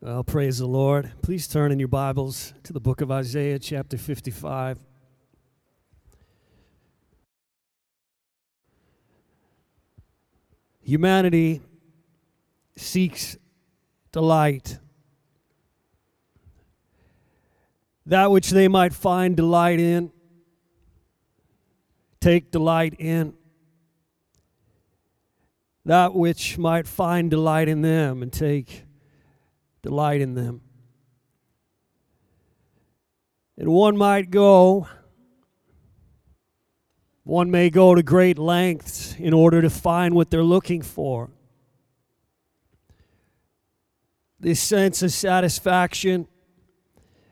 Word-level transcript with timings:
Well, 0.00 0.22
praise 0.22 0.58
the 0.58 0.66
Lord. 0.66 1.10
Please 1.22 1.48
turn 1.48 1.72
in 1.72 1.80
your 1.80 1.88
Bibles 1.88 2.54
to 2.62 2.72
the 2.72 2.78
book 2.78 3.00
of 3.00 3.10
Isaiah, 3.10 3.58
chapter 3.58 3.98
55. 3.98 4.78
Humanity 10.82 11.62
seeks 12.76 13.38
delight, 14.12 14.78
that 18.06 18.30
which 18.30 18.50
they 18.50 18.68
might 18.68 18.94
find 18.94 19.36
delight 19.36 19.80
in, 19.80 20.12
take 22.20 22.52
delight 22.52 22.94
in, 23.00 23.34
that 25.84 26.14
which 26.14 26.56
might 26.56 26.86
find 26.86 27.28
delight 27.32 27.68
in 27.68 27.82
them 27.82 28.22
and 28.22 28.32
take 28.32 28.84
delight 29.88 30.20
in 30.20 30.34
them. 30.34 30.60
And 33.56 33.70
one 33.70 33.96
might 33.96 34.30
go, 34.30 34.86
one 37.24 37.50
may 37.50 37.70
go 37.70 37.94
to 37.94 38.02
great 38.02 38.38
lengths 38.38 39.16
in 39.18 39.32
order 39.32 39.62
to 39.62 39.70
find 39.70 40.14
what 40.14 40.28
they're 40.28 40.42
looking 40.42 40.82
for. 40.82 41.30
This 44.38 44.60
sense 44.60 45.02
of 45.02 45.10
satisfaction 45.10 46.28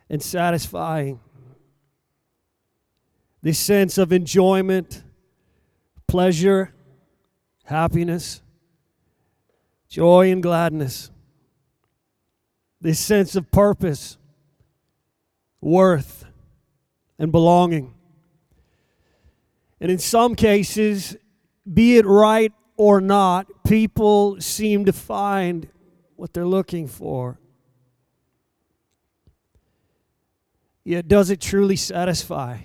and 0.09 0.23
satisfying, 0.23 1.21
this 3.43 3.59
sense 3.59 3.99
of 3.99 4.15
enjoyment, 4.15 5.03
pleasure, 6.07 6.73
happiness, 7.65 8.41
joy, 9.91 10.33
and 10.33 10.43
gladness 10.43 11.11
this 12.87 13.01
sense 13.01 13.35
of 13.35 13.51
purpose, 13.51 14.17
worth, 15.61 16.25
and 17.19 17.33
belonging. 17.33 17.93
And 19.81 19.91
in 19.91 19.99
some 19.99 20.37
cases, 20.37 21.17
be 21.71 21.97
it 21.97 22.07
right 22.07 22.53
or 22.77 23.01
not, 23.01 23.49
people 23.67 24.41
seem 24.41 24.85
to 24.85 24.93
find 24.93 25.69
what 26.15 26.33
they're 26.33 26.47
looking 26.47 26.87
for. 26.87 27.41
Yet, 30.85 31.09
does 31.09 31.31
it 31.31 31.41
truly 31.41 31.75
satisfy? 31.75 32.59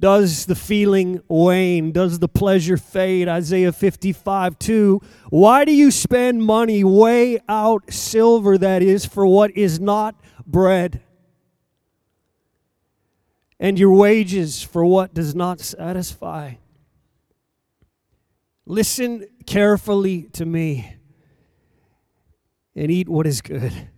Does 0.00 0.46
the 0.46 0.54
feeling 0.54 1.20
wane? 1.28 1.92
Does 1.92 2.20
the 2.20 2.28
pleasure 2.28 2.78
fade? 2.78 3.28
Isaiah 3.28 3.70
55 3.70 4.58
2. 4.58 5.00
Why 5.28 5.66
do 5.66 5.72
you 5.72 5.90
spend 5.90 6.42
money, 6.42 6.82
weigh 6.82 7.38
out 7.50 7.92
silver, 7.92 8.56
that 8.56 8.82
is, 8.82 9.04
for 9.04 9.26
what 9.26 9.54
is 9.54 9.78
not 9.78 10.18
bread, 10.46 11.02
and 13.58 13.78
your 13.78 13.92
wages 13.92 14.62
for 14.62 14.86
what 14.86 15.12
does 15.12 15.34
not 15.34 15.60
satisfy? 15.60 16.54
Listen 18.64 19.26
carefully 19.44 20.22
to 20.32 20.46
me 20.46 20.96
and 22.74 22.90
eat 22.90 23.06
what 23.06 23.26
is 23.26 23.42
good, 23.42 23.90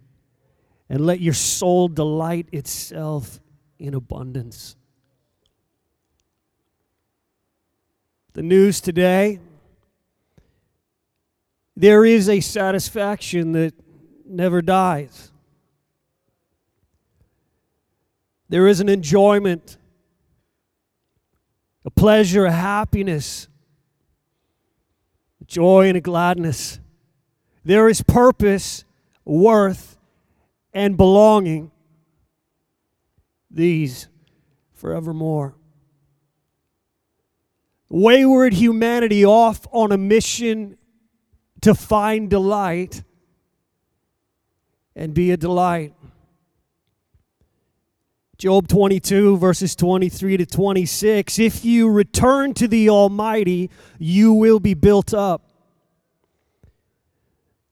and 0.88 1.06
let 1.06 1.20
your 1.20 1.34
soul 1.34 1.86
delight 1.86 2.48
itself 2.50 3.38
in 3.78 3.94
abundance. 3.94 4.74
The 8.34 8.42
news 8.42 8.80
today, 8.80 9.38
there 11.76 12.04
is 12.04 12.28
a 12.28 12.40
satisfaction 12.40 13.52
that 13.52 13.74
never 14.26 14.62
dies. 14.62 15.30
There 18.48 18.66
is 18.66 18.80
an 18.80 18.88
enjoyment, 18.88 19.76
a 21.84 21.90
pleasure, 21.90 22.44
a 22.44 22.52
happiness, 22.52 23.48
a 25.40 25.44
joy, 25.44 25.88
and 25.88 25.96
a 25.96 26.00
gladness. 26.00 26.78
There 27.64 27.88
is 27.88 28.02
purpose, 28.02 28.84
worth, 29.24 29.98
and 30.72 30.96
belonging. 30.96 31.70
These 33.50 34.08
forevermore 34.74 35.54
wayward 37.92 38.54
humanity 38.54 39.22
off 39.22 39.66
on 39.70 39.92
a 39.92 39.98
mission 39.98 40.78
to 41.60 41.74
find 41.74 42.30
delight 42.30 43.04
and 44.96 45.12
be 45.12 45.30
a 45.30 45.36
delight. 45.36 45.92
Job 48.38 48.66
22, 48.66 49.36
verses 49.36 49.76
23 49.76 50.38
to 50.38 50.46
26. 50.46 51.38
If 51.38 51.66
you 51.66 51.90
return 51.90 52.54
to 52.54 52.66
the 52.66 52.88
Almighty, 52.88 53.70
you 53.98 54.32
will 54.32 54.58
be 54.58 54.74
built 54.74 55.12
up. 55.12 55.42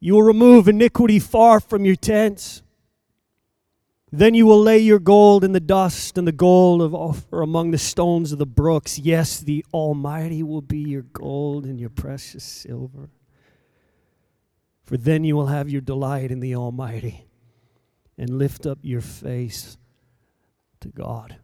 You 0.00 0.14
will 0.14 0.22
remove 0.22 0.69
iniquity 0.69 1.19
far 1.19 1.60
from 1.60 1.87
your 1.87 1.97
tents. 1.97 2.62
Then 4.12 4.34
you 4.34 4.44
will 4.44 4.60
lay 4.60 4.78
your 4.78 4.98
gold 4.98 5.44
in 5.44 5.53
the 5.53 5.60
dust 5.60 6.19
and 6.19 6.26
the 6.26 6.32
gold 6.32 6.82
of 6.82 6.94
Ophir 6.94 7.43
among 7.43 7.71
the 7.71 7.78
stones 7.78 8.32
of 8.32 8.38
the 8.38 8.47
brooks. 8.47 8.98
Yes, 8.98 9.38
the 9.38 9.65
Almighty 9.72 10.43
will 10.43 10.62
be 10.62 10.78
your 10.78 11.03
gold 11.03 11.65
and 11.65 11.78
your 11.78 11.91
precious 11.91 12.43
silver. 12.43 13.10
For 14.82 14.97
then 14.97 15.22
you 15.22 15.37
will 15.37 15.47
have 15.47 15.70
your 15.70 15.81
delight 15.81 16.32
in 16.32 16.41
the 16.41 16.56
Almighty 16.56 17.26
and 18.19 18.37
lift 18.37 18.66
up 18.66 18.78
your 18.82 19.00
face 19.00 19.78
to 20.81 20.88
God. 20.88 21.37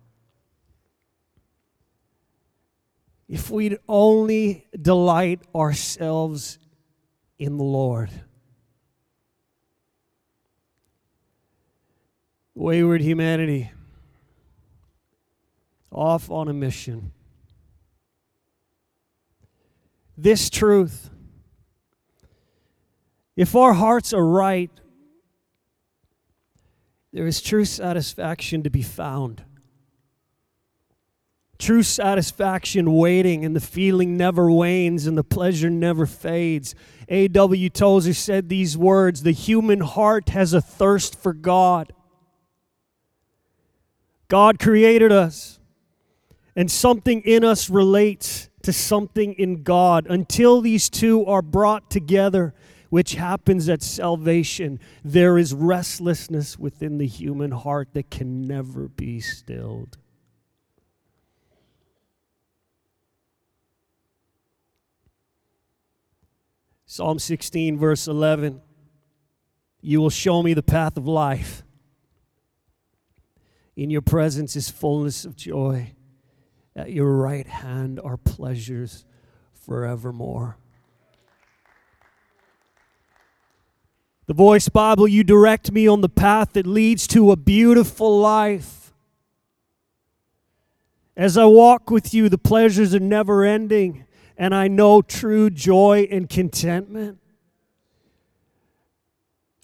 If 3.28 3.50
we'd 3.50 3.78
only 3.88 4.66
delight 4.80 5.40
ourselves 5.54 6.58
in 7.38 7.58
the 7.58 7.64
Lord. 7.64 8.10
Wayward 12.56 13.02
humanity 13.02 13.70
off 15.92 16.30
on 16.30 16.48
a 16.48 16.52
mission. 16.52 17.12
This 20.16 20.48
truth, 20.48 21.10
if 23.36 23.54
our 23.54 23.74
hearts 23.74 24.14
are 24.14 24.26
right, 24.26 24.70
there 27.12 27.26
is 27.26 27.42
true 27.42 27.66
satisfaction 27.66 28.62
to 28.62 28.70
be 28.70 28.82
found. 28.82 29.42
True 31.58 31.82
satisfaction 31.82 32.94
waiting, 32.94 33.44
and 33.44 33.54
the 33.54 33.60
feeling 33.60 34.16
never 34.16 34.50
wanes, 34.50 35.06
and 35.06 35.16
the 35.16 35.24
pleasure 35.24 35.70
never 35.70 36.06
fades. 36.06 36.74
A.W. 37.08 37.70
Tozer 37.70 38.12
said 38.14 38.48
these 38.48 38.76
words 38.76 39.22
The 39.22 39.32
human 39.32 39.80
heart 39.80 40.30
has 40.30 40.52
a 40.52 40.60
thirst 40.60 41.18
for 41.18 41.32
God 41.32 41.92
God 44.28 44.58
created 44.58 45.12
us, 45.12 45.60
and 46.54 46.70
something 46.70 47.22
in 47.22 47.44
us 47.44 47.70
relates 47.70 48.48
to 48.62 48.72
something 48.72 49.34
in 49.34 49.62
God. 49.62 50.06
Until 50.08 50.60
these 50.60 50.90
two 50.90 51.24
are 51.26 51.42
brought 51.42 51.90
together, 51.90 52.54
which 52.90 53.14
happens 53.14 53.68
at 53.68 53.82
salvation, 53.82 54.80
there 55.04 55.38
is 55.38 55.52
restlessness 55.54 56.58
within 56.58 56.98
the 56.98 57.06
human 57.06 57.52
heart 57.52 57.90
that 57.92 58.10
can 58.10 58.46
never 58.46 58.88
be 58.88 59.20
stilled. 59.20 59.98
Psalm 66.86 67.18
16, 67.18 67.78
verse 67.78 68.08
11 68.08 68.62
You 69.80 70.00
will 70.00 70.10
show 70.10 70.42
me 70.42 70.54
the 70.54 70.62
path 70.62 70.96
of 70.96 71.06
life. 71.06 71.62
In 73.76 73.90
your 73.90 74.00
presence 74.00 74.56
is 74.56 74.70
fullness 74.70 75.24
of 75.24 75.36
joy. 75.36 75.92
At 76.74 76.92
your 76.92 77.14
right 77.16 77.46
hand 77.46 78.00
are 78.02 78.16
pleasures 78.16 79.04
forevermore. 79.52 80.56
The 84.26 84.34
Voice 84.34 84.68
Bible, 84.68 85.06
you 85.06 85.22
direct 85.22 85.70
me 85.70 85.86
on 85.86 86.00
the 86.00 86.08
path 86.08 86.54
that 86.54 86.66
leads 86.66 87.06
to 87.08 87.30
a 87.30 87.36
beautiful 87.36 88.18
life. 88.18 88.92
As 91.16 91.38
I 91.38 91.44
walk 91.44 91.90
with 91.90 92.12
you, 92.12 92.28
the 92.28 92.38
pleasures 92.38 92.94
are 92.94 93.00
never 93.00 93.44
ending, 93.44 94.04
and 94.36 94.54
I 94.54 94.68
know 94.68 95.00
true 95.00 95.48
joy 95.48 96.08
and 96.10 96.28
contentment. 96.28 97.18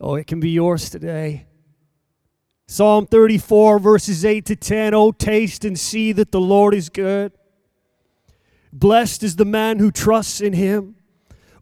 Oh, 0.00 0.14
it 0.14 0.26
can 0.26 0.38
be 0.38 0.50
yours 0.50 0.88
today. 0.90 1.46
Psalm 2.66 3.06
34, 3.06 3.78
verses 3.78 4.24
8 4.24 4.46
to 4.46 4.56
10 4.56 4.94
Oh, 4.94 5.12
taste 5.12 5.64
and 5.64 5.78
see 5.78 6.12
that 6.12 6.32
the 6.32 6.40
Lord 6.40 6.74
is 6.74 6.88
good. 6.88 7.32
Blessed 8.72 9.22
is 9.22 9.36
the 9.36 9.44
man 9.44 9.78
who 9.78 9.90
trusts 9.90 10.40
in 10.40 10.54
him. 10.54 10.96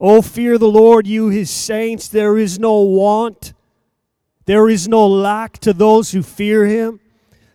Oh, 0.00 0.22
fear 0.22 0.56
the 0.56 0.68
Lord, 0.68 1.06
you 1.06 1.28
his 1.28 1.50
saints. 1.50 2.08
There 2.08 2.38
is 2.38 2.58
no 2.58 2.80
want, 2.80 3.52
there 4.46 4.68
is 4.68 4.88
no 4.88 5.06
lack 5.06 5.58
to 5.58 5.72
those 5.72 6.12
who 6.12 6.22
fear 6.22 6.66
him. 6.66 7.00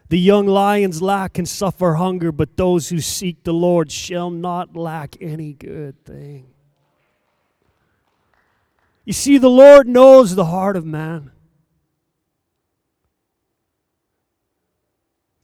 The 0.09 0.19
young 0.19 0.45
lions 0.45 1.01
lack 1.01 1.39
and 1.39 1.47
suffer 1.47 1.95
hunger, 1.95 2.31
but 2.31 2.57
those 2.57 2.89
who 2.89 2.99
seek 2.99 3.43
the 3.43 3.53
Lord 3.53 3.91
shall 3.91 4.29
not 4.29 4.75
lack 4.75 5.15
any 5.19 5.53
good 5.53 6.03
thing. 6.05 6.45
You 9.03 9.13
see, 9.13 9.37
the 9.37 9.49
Lord 9.49 9.87
knows 9.87 10.35
the 10.35 10.45
heart 10.45 10.77
of 10.77 10.85
man. 10.85 11.31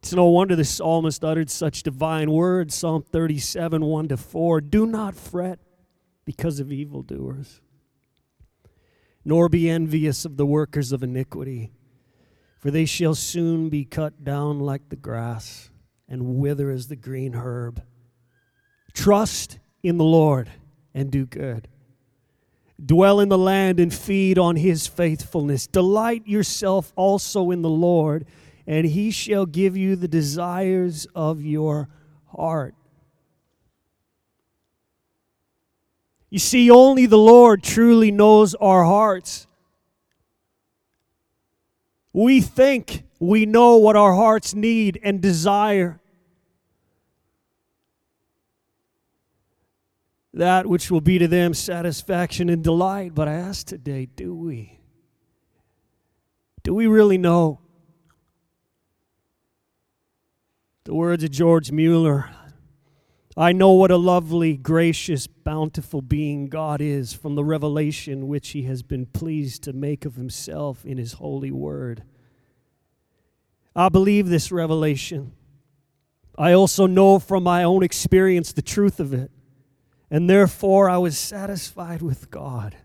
It's 0.01 0.13
no 0.13 0.25
wonder 0.25 0.55
the 0.55 0.65
psalmist 0.65 1.23
uttered 1.23 1.51
such 1.51 1.83
divine 1.83 2.31
words 2.31 2.73
Psalm 2.73 3.03
37 3.03 3.85
1 3.85 4.07
to 4.07 4.17
4. 4.17 4.59
Do 4.61 4.87
not 4.87 5.13
fret 5.15 5.59
because 6.25 6.59
of 6.59 6.71
evildoers, 6.71 7.61
nor 9.23 9.47
be 9.47 9.69
envious 9.69 10.25
of 10.25 10.37
the 10.37 10.45
workers 10.45 10.91
of 10.91 11.03
iniquity, 11.03 11.71
for 12.57 12.71
they 12.71 12.85
shall 12.85 13.13
soon 13.13 13.69
be 13.69 13.85
cut 13.85 14.23
down 14.23 14.59
like 14.59 14.89
the 14.89 14.95
grass 14.95 15.69
and 16.09 16.37
wither 16.37 16.71
as 16.71 16.87
the 16.87 16.95
green 16.95 17.35
herb. 17.35 17.83
Trust 18.93 19.59
in 19.83 19.97
the 19.99 20.03
Lord 20.03 20.49
and 20.95 21.11
do 21.11 21.27
good. 21.27 21.67
Dwell 22.83 23.19
in 23.19 23.29
the 23.29 23.37
land 23.37 23.79
and 23.79 23.93
feed 23.93 24.39
on 24.39 24.55
his 24.55 24.87
faithfulness. 24.87 25.67
Delight 25.67 26.25
yourself 26.25 26.91
also 26.95 27.51
in 27.51 27.61
the 27.61 27.69
Lord 27.69 28.25
and 28.71 28.85
he 28.85 29.11
shall 29.11 29.45
give 29.45 29.75
you 29.75 29.97
the 29.97 30.07
desires 30.07 31.05
of 31.13 31.43
your 31.43 31.89
heart. 32.33 32.73
You 36.29 36.39
see, 36.39 36.71
only 36.71 37.05
the 37.05 37.17
Lord 37.17 37.63
truly 37.63 38.11
knows 38.11 38.55
our 38.55 38.85
hearts. 38.85 39.45
We 42.13 42.39
think 42.39 43.03
we 43.19 43.45
know 43.45 43.75
what 43.75 43.97
our 43.97 44.13
hearts 44.13 44.53
need 44.53 44.97
and 45.03 45.19
desire. 45.21 45.99
That 50.33 50.65
which 50.65 50.89
will 50.89 51.01
be 51.01 51.19
to 51.19 51.27
them 51.27 51.53
satisfaction 51.53 52.47
and 52.47 52.63
delight. 52.63 53.13
But 53.13 53.27
I 53.27 53.33
ask 53.33 53.67
today, 53.67 54.07
do 54.15 54.33
we? 54.33 54.79
Do 56.63 56.73
we 56.73 56.87
really 56.87 57.17
know? 57.17 57.60
The 60.91 60.95
words 60.95 61.23
of 61.23 61.31
George 61.31 61.71
Mueller 61.71 62.29
I 63.37 63.53
know 63.53 63.71
what 63.71 63.91
a 63.91 63.95
lovely, 63.95 64.57
gracious, 64.57 65.25
bountiful 65.25 66.01
being 66.01 66.49
God 66.49 66.81
is 66.81 67.13
from 67.13 67.35
the 67.35 67.45
revelation 67.45 68.27
which 68.27 68.49
He 68.49 68.63
has 68.63 68.83
been 68.83 69.05
pleased 69.05 69.63
to 69.63 69.71
make 69.71 70.03
of 70.03 70.15
Himself 70.15 70.83
in 70.83 70.97
His 70.97 71.13
holy 71.13 71.49
word. 71.49 72.03
I 73.73 73.87
believe 73.87 74.27
this 74.27 74.51
revelation. 74.51 75.31
I 76.37 76.51
also 76.51 76.87
know 76.87 77.19
from 77.19 77.43
my 77.43 77.63
own 77.63 77.83
experience 77.83 78.51
the 78.51 78.61
truth 78.61 78.99
of 78.99 79.13
it. 79.13 79.31
And 80.09 80.29
therefore, 80.29 80.89
I 80.89 80.97
was 80.97 81.17
satisfied 81.17 82.01
with 82.01 82.29
God 82.29 82.75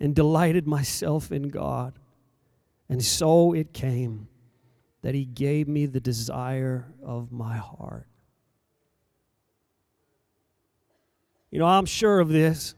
and 0.00 0.12
delighted 0.12 0.66
myself 0.66 1.30
in 1.30 1.50
God. 1.50 1.94
And 2.88 3.00
so 3.00 3.52
it 3.52 3.72
came 3.72 4.26
that 5.02 5.14
He 5.14 5.24
gave 5.24 5.68
me 5.68 5.86
the 5.86 6.00
desire 6.00 6.86
of 7.04 7.30
my 7.32 7.56
heart. 7.56 8.06
You 11.50 11.58
know, 11.58 11.66
I'm 11.66 11.86
sure 11.86 12.20
of 12.20 12.28
this 12.28 12.74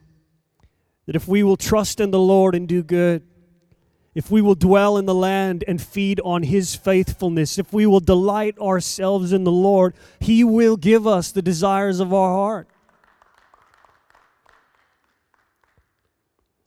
that 1.06 1.14
if 1.14 1.28
we 1.28 1.42
will 1.42 1.56
trust 1.56 2.00
in 2.00 2.10
the 2.10 2.18
Lord 2.18 2.54
and 2.54 2.66
do 2.66 2.82
good, 2.82 3.22
if 4.14 4.30
we 4.30 4.40
will 4.40 4.54
dwell 4.54 4.96
in 4.96 5.06
the 5.06 5.14
land 5.14 5.64
and 5.68 5.80
feed 5.82 6.20
on 6.24 6.44
His 6.44 6.74
faithfulness, 6.74 7.58
if 7.58 7.72
we 7.72 7.84
will 7.84 8.00
delight 8.00 8.58
ourselves 8.58 9.32
in 9.32 9.44
the 9.44 9.52
Lord, 9.52 9.94
He 10.18 10.42
will 10.44 10.76
give 10.76 11.06
us 11.06 11.30
the 11.30 11.42
desires 11.42 12.00
of 12.00 12.14
our 12.14 12.30
heart. 12.30 12.68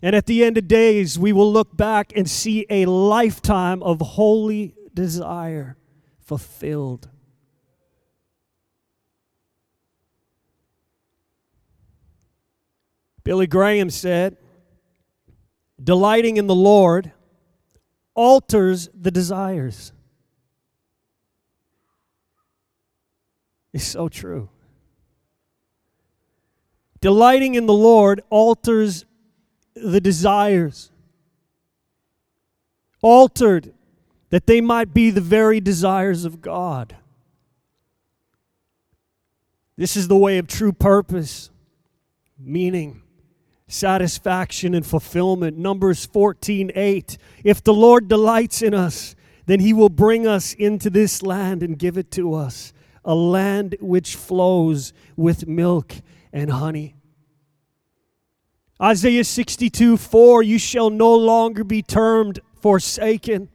And 0.02 0.16
at 0.16 0.28
the 0.28 0.44
end 0.44 0.58
of 0.58 0.68
days, 0.68 1.18
we 1.18 1.34
will 1.34 1.52
look 1.52 1.76
back 1.76 2.14
and 2.16 2.30
see 2.30 2.68
a 2.70 2.86
lifetime 2.86 3.82
of 3.82 4.00
holy 4.00 4.77
desire 4.98 5.78
fulfilled. 6.20 7.08
Billy 13.24 13.46
Graham 13.46 13.92
said, 13.92 14.38
Delighting 15.82 16.38
in 16.38 16.48
the 16.48 16.56
Lord 16.56 17.12
alters 18.16 18.90
the 19.00 19.12
desires. 19.12 19.94
It's 23.72 23.86
so 23.86 24.10
true. 24.10 24.50
Delighting 27.02 27.54
in 27.54 27.68
the 27.68 27.74
Lord 27.74 28.22
alters 28.32 29.06
the 29.76 30.02
desires. 30.02 30.92
Altered 33.04 33.76
that 34.30 34.48
they 34.48 34.62
might 34.62 34.94
be 34.94 35.10
the 35.10 35.22
very 35.22 35.60
desires 35.60 36.26
of 36.26 36.42
God. 36.42 36.96
This 39.78 39.96
is 39.96 40.08
the 40.08 40.18
way 40.18 40.38
of 40.38 40.48
true 40.48 40.74
purpose, 40.74 41.52
meaning, 42.38 43.04
satisfaction, 43.68 44.74
and 44.74 44.86
fulfillment. 44.86 45.58
Numbers 45.58 46.06
14 46.06 46.72
8. 46.74 47.18
If 47.44 47.64
the 47.64 47.74
Lord 47.74 48.08
delights 48.08 48.62
in 48.62 48.74
us, 48.74 49.16
then 49.46 49.60
he 49.60 49.74
will 49.74 49.90
bring 49.90 50.28
us 50.28 50.54
into 50.54 50.90
this 50.90 51.22
land 51.22 51.64
and 51.64 51.78
give 51.78 51.98
it 51.98 52.12
to 52.12 52.34
us, 52.34 52.74
a 53.06 53.16
land 53.16 53.78
which 53.80 54.16
flows 54.16 54.94
with 55.16 55.48
milk 55.48 55.94
and 56.34 56.52
honey. 56.52 56.96
Isaiah 58.82 59.24
62 59.24 59.96
4 59.96 60.44
You 60.44 60.58
shall 60.58 60.90
no 60.90 61.16
longer 61.16 61.64
be 61.64 61.82
termed 61.82 62.40
forsaken 62.60 63.50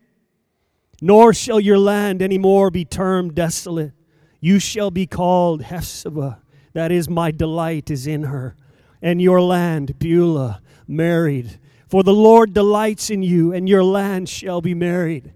nor 1.04 1.34
shall 1.34 1.58
your 1.58 1.78
land 1.78 2.22
any 2.22 2.38
more 2.38 2.70
be 2.70 2.84
termed 2.84 3.34
desolate. 3.34 3.92
You 4.40 4.60
shall 4.60 4.92
be 4.92 5.04
called 5.04 5.62
Hephzibah, 5.62 6.38
that 6.74 6.92
is, 6.92 7.10
my 7.10 7.32
delight 7.32 7.90
is 7.90 8.06
in 8.06 8.22
her, 8.22 8.54
and 9.02 9.20
your 9.20 9.42
land, 9.42 9.98
Beulah, 9.98 10.62
married. 10.86 11.58
For 11.88 12.04
the 12.04 12.14
Lord 12.14 12.54
delights 12.54 13.10
in 13.10 13.24
you, 13.24 13.52
and 13.52 13.68
your 13.68 13.82
land 13.82 14.28
shall 14.28 14.60
be 14.60 14.74
married. 14.74 15.34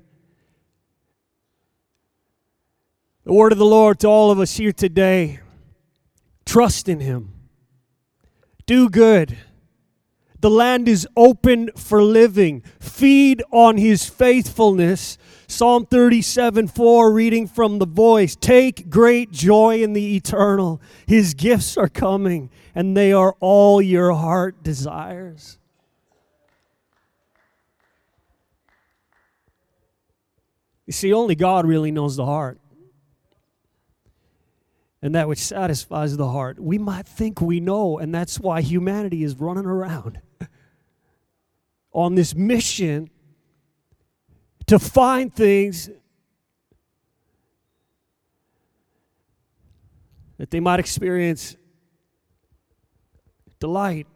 The 3.24 3.32
word 3.32 3.50
of 3.50 3.58
the 3.58 3.64
Lord 3.64 3.98
to 4.00 4.06
all 4.06 4.30
of 4.30 4.38
us 4.38 4.56
here 4.56 4.72
today 4.72 5.40
trust 6.44 6.88
in 6.88 7.00
Him, 7.00 7.34
do 8.66 8.88
good 8.88 9.36
the 10.40 10.50
land 10.50 10.88
is 10.88 11.08
open 11.16 11.70
for 11.76 12.02
living. 12.02 12.62
Feed 12.78 13.42
on 13.50 13.78
his 13.78 14.08
faithfulness. 14.08 15.18
Psalm 15.48 15.86
37 15.86 16.68
4, 16.68 17.12
reading 17.12 17.46
from 17.46 17.78
the 17.78 17.86
voice 17.86 18.36
Take 18.36 18.90
great 18.90 19.30
joy 19.30 19.82
in 19.82 19.92
the 19.92 20.16
eternal. 20.16 20.80
His 21.06 21.34
gifts 21.34 21.76
are 21.76 21.88
coming, 21.88 22.50
and 22.74 22.96
they 22.96 23.12
are 23.12 23.34
all 23.40 23.80
your 23.80 24.12
heart 24.12 24.62
desires. 24.62 25.58
You 30.86 30.92
see, 30.92 31.12
only 31.12 31.34
God 31.34 31.66
really 31.66 31.90
knows 31.90 32.16
the 32.16 32.26
heart 32.26 32.60
and 35.02 35.14
that 35.14 35.28
which 35.28 35.38
satisfies 35.38 36.16
the 36.16 36.28
heart. 36.28 36.58
We 36.58 36.78
might 36.78 37.06
think 37.06 37.40
we 37.40 37.60
know, 37.60 37.98
and 37.98 38.14
that's 38.14 38.40
why 38.40 38.60
humanity 38.60 39.22
is 39.22 39.36
running 39.36 39.66
around 39.66 40.20
on 41.92 42.16
this 42.16 42.34
mission 42.34 43.10
to 44.66 44.78
find 44.78 45.34
things 45.34 45.90
that 50.38 50.50
they 50.50 50.60
might 50.60 50.80
experience 50.80 51.56
delight. 53.58 54.06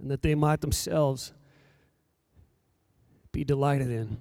And 0.00 0.10
that 0.10 0.22
they 0.22 0.34
might 0.34 0.60
themselves 0.60 1.32
be 3.32 3.44
delighted 3.44 3.90
in. 3.90 4.18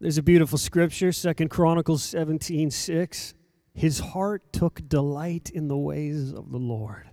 There's 0.00 0.18
a 0.18 0.22
beautiful 0.22 0.58
scripture, 0.58 1.10
Second 1.10 1.48
Chronicles 1.48 2.04
17 2.04 2.70
6. 2.70 3.34
His 3.74 3.98
heart 3.98 4.52
took 4.52 4.88
delight 4.88 5.50
in 5.50 5.68
the 5.68 5.76
ways 5.76 6.32
of 6.32 6.50
the 6.50 6.58
Lord. 6.58 7.08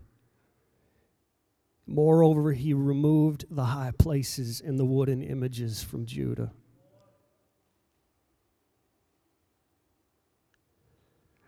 Moreover, 1.88 2.54
he 2.54 2.74
removed 2.74 3.46
the 3.50 3.66
high 3.66 3.92
places 3.98 4.62
and 4.62 4.80
the 4.80 4.86
wooden 4.86 5.22
images 5.22 5.84
from 5.84 6.06
Judah. 6.06 6.52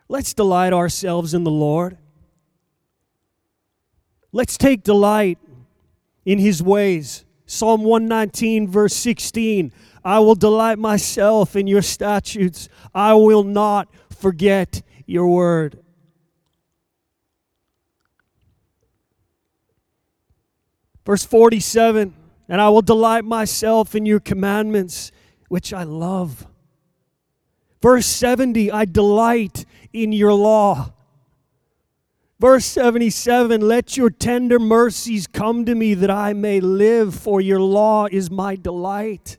Let's 0.08 0.32
delight 0.32 0.72
ourselves 0.72 1.34
in 1.34 1.44
the 1.44 1.50
Lord. 1.50 1.98
Let's 4.32 4.56
take 4.56 4.82
delight 4.82 5.38
in 6.24 6.38
his 6.38 6.62
ways. 6.62 7.24
Psalm 7.46 7.82
119, 7.82 8.68
verse 8.68 8.94
16 8.94 9.72
I 10.04 10.20
will 10.20 10.34
delight 10.34 10.78
myself 10.78 11.56
in 11.56 11.66
your 11.66 11.82
statutes, 11.82 12.68
I 12.94 13.14
will 13.14 13.44
not 13.44 13.88
forget 14.10 14.82
your 15.06 15.26
word. 15.26 15.82
Verse 21.08 21.24
47 21.24 22.12
And 22.50 22.60
I 22.60 22.68
will 22.68 22.82
delight 22.82 23.24
myself 23.24 23.94
in 23.94 24.04
your 24.04 24.20
commandments, 24.20 25.10
which 25.48 25.72
I 25.72 25.82
love. 25.82 26.46
Verse 27.80 28.04
70 28.04 28.70
I 28.70 28.84
delight 28.84 29.64
in 29.94 30.12
your 30.12 30.34
law. 30.34 30.92
Verse 32.38 32.66
77 32.66 33.62
Let 33.62 33.96
your 33.96 34.10
tender 34.10 34.58
mercies 34.58 35.26
come 35.26 35.64
to 35.64 35.74
me 35.74 35.94
that 35.94 36.10
I 36.10 36.34
may 36.34 36.60
live, 36.60 37.14
for 37.14 37.40
your 37.40 37.60
law 37.60 38.04
is 38.04 38.30
my 38.30 38.54
delight. 38.54 39.38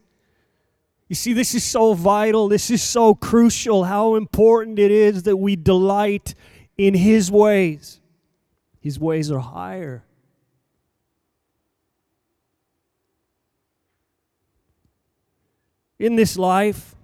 You 1.07 1.15
see, 1.15 1.33
this 1.33 1.53
is 1.53 1.63
so 1.63 1.93
vital. 1.93 2.47
This 2.47 2.71
is 2.71 2.81
so 2.81 3.13
crucial 3.13 3.83
how 3.83 4.15
important 4.15 4.79
it 4.79 4.89
is 4.89 5.21
that 5.21 5.38
we 5.38 5.55
delight 5.55 6.33
in 6.79 6.95
His 6.95 7.31
ways. 7.31 8.01
His 8.79 8.99
ways 8.99 9.29
are 9.29 9.38
higher. 9.38 10.03
In 15.99 16.15
this 16.15 16.37
life, 16.37 16.95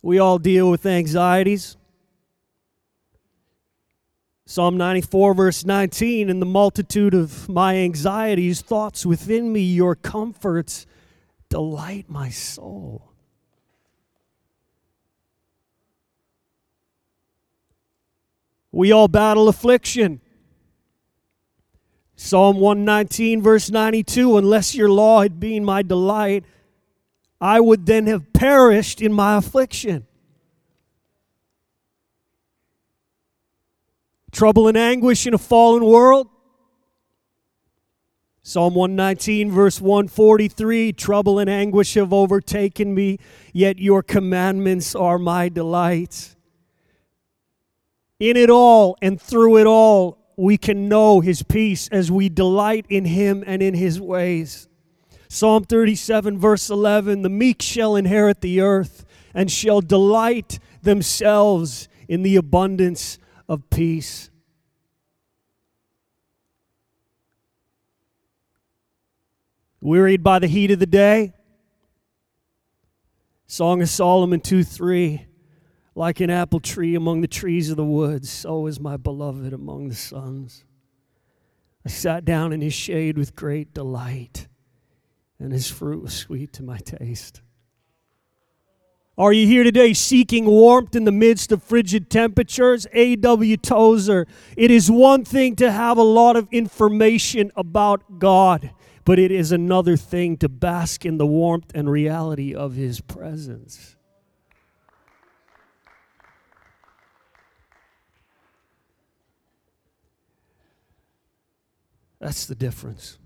we 0.00 0.20
all 0.20 0.38
deal 0.38 0.70
with 0.70 0.86
anxieties. 0.86 1.76
Psalm 4.46 4.76
94, 4.76 5.34
verse 5.34 5.64
19, 5.64 6.28
in 6.28 6.38
the 6.38 6.46
multitude 6.46 7.14
of 7.14 7.48
my 7.48 7.76
anxieties, 7.76 8.60
thoughts 8.60 9.04
within 9.04 9.52
me, 9.52 9.60
your 9.60 9.96
comforts 9.96 10.86
delight 11.48 12.08
my 12.08 12.28
soul. 12.28 13.12
We 18.70 18.92
all 18.92 19.08
battle 19.08 19.48
affliction. 19.48 20.20
Psalm 22.16 22.58
119, 22.58 23.42
verse 23.42 23.70
92 23.70 24.36
Unless 24.36 24.74
your 24.74 24.88
law 24.88 25.22
had 25.22 25.40
been 25.40 25.64
my 25.64 25.82
delight, 25.82 26.44
I 27.40 27.60
would 27.60 27.86
then 27.86 28.06
have 28.06 28.32
perished 28.32 29.00
in 29.00 29.12
my 29.12 29.36
affliction. 29.36 30.06
trouble 34.32 34.66
and 34.66 34.76
anguish 34.76 35.26
in 35.26 35.34
a 35.34 35.38
fallen 35.38 35.84
world. 35.84 36.28
Psalm 38.42 38.74
119, 38.74 39.52
verse 39.52 39.80
143 39.80 40.92
Trouble 40.94 41.38
and 41.38 41.48
anguish 41.48 41.94
have 41.94 42.12
overtaken 42.12 42.92
me, 42.92 43.18
yet 43.52 43.78
your 43.78 44.02
commandments 44.02 44.96
are 44.96 45.18
my 45.18 45.48
delights. 45.48 46.34
In 48.18 48.36
it 48.36 48.50
all 48.50 48.96
and 49.00 49.20
through 49.20 49.58
it 49.58 49.66
all, 49.66 50.18
we 50.36 50.56
can 50.56 50.88
know 50.88 51.20
his 51.20 51.42
peace 51.42 51.88
as 51.88 52.10
we 52.10 52.28
delight 52.28 52.86
in 52.88 53.04
him 53.04 53.44
and 53.46 53.62
in 53.62 53.74
his 53.74 54.00
ways. 54.00 54.68
Psalm 55.28 55.64
37, 55.64 56.38
verse 56.38 56.68
11 56.70 57.22
The 57.22 57.28
meek 57.28 57.62
shall 57.62 57.96
inherit 57.96 58.40
the 58.40 58.60
earth 58.60 59.04
and 59.34 59.50
shall 59.50 59.80
delight 59.80 60.58
themselves 60.82 61.88
in 62.08 62.22
the 62.22 62.36
abundance 62.36 63.18
of 63.48 63.68
peace. 63.70 64.30
Wearied 69.80 70.22
by 70.22 70.38
the 70.38 70.46
heat 70.46 70.70
of 70.70 70.78
the 70.78 70.86
day? 70.86 71.32
Song 73.46 73.82
of 73.82 73.88
Solomon 73.88 74.40
2 74.40 74.62
3. 74.64 75.26
Like 75.94 76.20
an 76.20 76.30
apple 76.30 76.60
tree 76.60 76.94
among 76.94 77.20
the 77.20 77.28
trees 77.28 77.70
of 77.70 77.76
the 77.76 77.84
woods, 77.84 78.30
so 78.30 78.66
is 78.66 78.80
my 78.80 78.96
beloved 78.96 79.52
among 79.52 79.88
the 79.88 79.94
sons. 79.94 80.64
I 81.84 81.88
sat 81.88 82.24
down 82.24 82.52
in 82.52 82.60
his 82.60 82.74
shade 82.74 83.18
with 83.18 83.34
great 83.34 83.74
delight, 83.74 84.48
and 85.38 85.52
his 85.52 85.70
fruit 85.70 86.02
was 86.02 86.14
sweet 86.14 86.52
to 86.54 86.62
my 86.62 86.78
taste. 86.78 87.42
Are 89.18 89.32
you 89.32 89.46
here 89.46 89.62
today 89.62 89.92
seeking 89.92 90.46
warmth 90.46 90.96
in 90.96 91.04
the 91.04 91.12
midst 91.12 91.52
of 91.52 91.62
frigid 91.62 92.08
temperatures? 92.08 92.86
A.W. 92.94 93.58
Tozer. 93.58 94.26
It 94.56 94.70
is 94.70 94.90
one 94.90 95.24
thing 95.24 95.54
to 95.56 95.70
have 95.70 95.98
a 95.98 96.02
lot 96.02 96.34
of 96.34 96.48
information 96.50 97.52
about 97.54 98.18
God, 98.18 98.70
but 99.04 99.18
it 99.18 99.30
is 99.30 99.52
another 99.52 99.98
thing 99.98 100.38
to 100.38 100.48
bask 100.48 101.04
in 101.04 101.18
the 101.18 101.26
warmth 101.26 101.72
and 101.74 101.90
reality 101.90 102.54
of 102.54 102.74
His 102.74 103.02
presence. 103.02 103.96
That's 112.22 112.46
the 112.46 112.54
difference. 112.54 113.18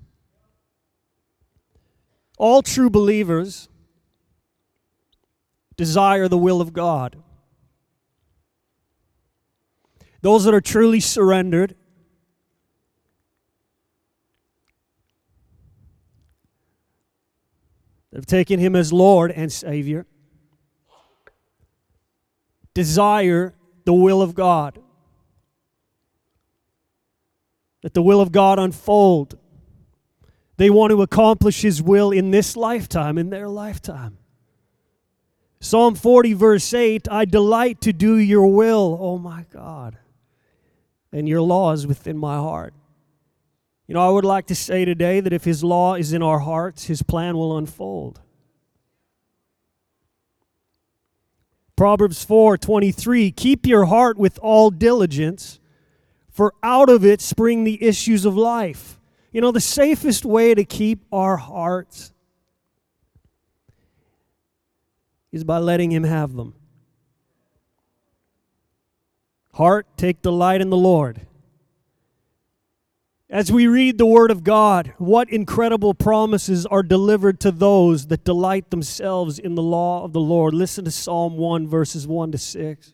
All 2.38 2.62
true 2.62 2.88
believers 2.88 3.68
desire 5.76 6.28
the 6.28 6.38
will 6.38 6.62
of 6.62 6.72
God. 6.72 7.16
Those 10.22 10.44
that 10.44 10.54
are 10.54 10.62
truly 10.62 11.00
surrendered 11.00 11.74
have 18.14 18.24
taken 18.24 18.58
him 18.58 18.74
as 18.74 18.94
Lord 18.94 19.30
and 19.30 19.52
Savior 19.52 20.06
desire 22.72 23.54
the 23.84 23.92
will 23.92 24.22
of 24.22 24.34
God. 24.34 24.78
That 27.86 27.94
the 27.94 28.02
will 28.02 28.20
of 28.20 28.32
God 28.32 28.58
unfold. 28.58 29.38
They 30.56 30.70
want 30.70 30.90
to 30.90 31.02
accomplish 31.02 31.62
his 31.62 31.80
will 31.80 32.10
in 32.10 32.32
this 32.32 32.56
lifetime, 32.56 33.16
in 33.16 33.30
their 33.30 33.48
lifetime. 33.48 34.18
Psalm 35.60 35.94
40, 35.94 36.32
verse 36.32 36.74
8 36.74 37.06
I 37.08 37.24
delight 37.26 37.80
to 37.82 37.92
do 37.92 38.16
your 38.16 38.48
will, 38.48 38.98
oh 39.00 39.18
my 39.18 39.46
God, 39.52 39.98
and 41.12 41.28
your 41.28 41.40
law 41.40 41.70
is 41.74 41.86
within 41.86 42.18
my 42.18 42.34
heart. 42.34 42.74
You 43.86 43.94
know, 43.94 44.04
I 44.04 44.10
would 44.10 44.24
like 44.24 44.48
to 44.48 44.56
say 44.56 44.84
today 44.84 45.20
that 45.20 45.32
if 45.32 45.44
His 45.44 45.62
law 45.62 45.94
is 45.94 46.12
in 46.12 46.24
our 46.24 46.40
hearts, 46.40 46.86
His 46.86 47.04
plan 47.04 47.36
will 47.36 47.56
unfold. 47.56 48.20
Proverbs 51.76 52.24
4 52.24 52.58
23 52.58 53.30
Keep 53.30 53.64
your 53.64 53.84
heart 53.84 54.18
with 54.18 54.40
all 54.42 54.72
diligence, 54.72 55.60
for 56.36 56.52
out 56.62 56.90
of 56.90 57.02
it 57.02 57.22
spring 57.22 57.64
the 57.64 57.82
issues 57.82 58.26
of 58.26 58.36
life. 58.36 59.00
You 59.32 59.40
know, 59.40 59.52
the 59.52 59.58
safest 59.58 60.26
way 60.26 60.54
to 60.54 60.66
keep 60.66 61.02
our 61.10 61.38
hearts 61.38 62.12
is 65.32 65.44
by 65.44 65.56
letting 65.56 65.90
Him 65.90 66.04
have 66.04 66.34
them. 66.34 66.52
Heart, 69.54 69.86
take 69.96 70.20
delight 70.20 70.60
in 70.60 70.68
the 70.68 70.76
Lord. 70.76 71.22
As 73.30 73.50
we 73.50 73.66
read 73.66 73.96
the 73.96 74.04
Word 74.04 74.30
of 74.30 74.44
God, 74.44 74.92
what 74.98 75.30
incredible 75.30 75.94
promises 75.94 76.66
are 76.66 76.82
delivered 76.82 77.40
to 77.40 77.50
those 77.50 78.08
that 78.08 78.24
delight 78.24 78.68
themselves 78.68 79.38
in 79.38 79.54
the 79.54 79.62
law 79.62 80.04
of 80.04 80.12
the 80.12 80.20
Lord. 80.20 80.52
Listen 80.52 80.84
to 80.84 80.90
Psalm 80.90 81.38
1, 81.38 81.66
verses 81.66 82.06
1 82.06 82.32
to 82.32 82.38
6. 82.38 82.92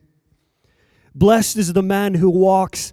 Blessed 1.12 1.56
is 1.56 1.72
the 1.72 1.82
man 1.82 2.14
who 2.14 2.30
walks 2.30 2.92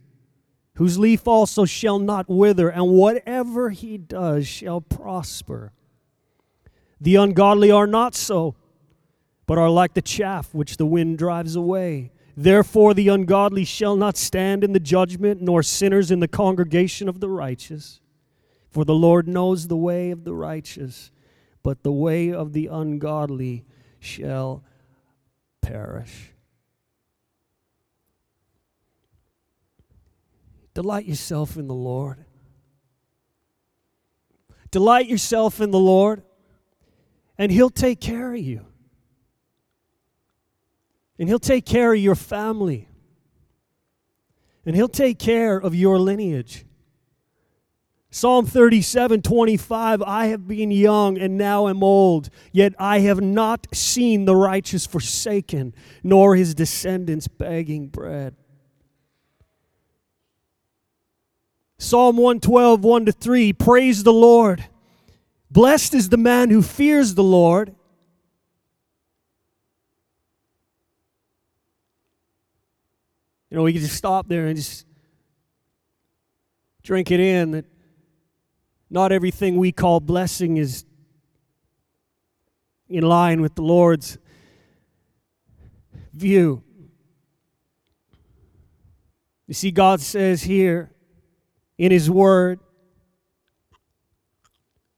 whose 0.81 0.97
leaf 0.97 1.27
also 1.27 1.63
shall 1.63 1.99
not 1.99 2.27
wither, 2.27 2.67
and 2.67 2.87
whatever 2.89 3.69
he 3.69 3.99
does 3.99 4.47
shall 4.47 4.81
prosper. 4.81 5.71
The 6.99 7.17
ungodly 7.17 7.69
are 7.69 7.85
not 7.85 8.15
so 8.15 8.55
but 9.45 9.59
are 9.59 9.69
like 9.69 9.93
the 9.93 10.01
chaff 10.01 10.55
which 10.55 10.77
the 10.77 10.85
wind 10.87 11.19
drives 11.19 11.55
away. 11.55 12.11
Therefore, 12.35 12.95
the 12.95 13.09
ungodly 13.09 13.63
shall 13.63 13.95
not 13.95 14.17
stand 14.17 14.63
in 14.63 14.73
the 14.73 14.79
judgment, 14.79 15.39
nor 15.39 15.61
sinners 15.61 16.09
in 16.09 16.19
the 16.19 16.27
congregation 16.27 17.07
of 17.07 17.19
the 17.19 17.29
righteous. 17.29 18.01
For 18.71 18.83
the 18.83 18.95
Lord 18.95 19.27
knows 19.27 19.67
the 19.67 19.77
way 19.77 20.09
of 20.09 20.23
the 20.23 20.33
righteous, 20.33 21.11
but 21.61 21.83
the 21.83 21.91
way 21.91 22.33
of 22.33 22.53
the 22.53 22.65
ungodly 22.65 23.65
shall 23.99 24.63
perish. 25.61 26.31
Delight 30.73 31.05
yourself 31.05 31.57
in 31.57 31.67
the 31.67 31.73
Lord. 31.73 32.25
Delight 34.71 35.07
yourself 35.07 35.59
in 35.59 35.71
the 35.71 35.79
Lord, 35.79 36.23
and 37.37 37.51
He'll 37.51 37.69
take 37.69 37.99
care 37.99 38.33
of 38.33 38.39
you. 38.39 38.65
And 41.19 41.27
He'll 41.27 41.39
take 41.39 41.65
care 41.65 41.93
of 41.93 41.99
your 41.99 42.15
family. 42.15 42.87
And 44.65 44.75
He'll 44.75 44.87
take 44.87 45.19
care 45.19 45.57
of 45.57 45.75
your 45.75 45.99
lineage. 45.99 46.65
Psalm 48.13 48.45
37 48.45 49.21
25 49.21 50.01
I 50.01 50.25
have 50.27 50.45
been 50.45 50.69
young 50.69 51.17
and 51.17 51.37
now 51.37 51.69
am 51.69 51.81
old, 51.81 52.29
yet 52.51 52.73
I 52.77 52.99
have 52.99 53.21
not 53.21 53.67
seen 53.73 54.25
the 54.25 54.35
righteous 54.35 54.85
forsaken, 54.85 55.73
nor 56.03 56.35
his 56.35 56.53
descendants 56.53 57.29
begging 57.29 57.87
bread. 57.87 58.35
Psalm 61.81 62.15
112, 62.15 62.83
1 62.83 63.05
to 63.07 63.11
3 63.11 63.53
Praise 63.53 64.03
the 64.03 64.13
Lord. 64.13 64.63
Blessed 65.49 65.95
is 65.95 66.09
the 66.09 66.17
man 66.17 66.51
who 66.51 66.61
fears 66.61 67.15
the 67.15 67.23
Lord. 67.23 67.73
You 73.49 73.57
know, 73.57 73.63
we 73.63 73.73
can 73.73 73.81
just 73.81 73.95
stop 73.95 74.27
there 74.27 74.45
and 74.45 74.55
just 74.55 74.85
drink 76.83 77.09
it 77.09 77.19
in 77.19 77.49
that 77.49 77.65
not 78.91 79.11
everything 79.11 79.57
we 79.57 79.71
call 79.71 79.99
blessing 79.99 80.57
is 80.57 80.85
in 82.89 83.03
line 83.03 83.41
with 83.41 83.55
the 83.55 83.63
Lord's 83.63 84.19
view. 86.13 86.61
You 89.47 89.55
see, 89.55 89.71
God 89.71 89.99
says 89.99 90.43
here 90.43 90.91
in 91.81 91.91
His 91.91 92.11
Word, 92.11 92.59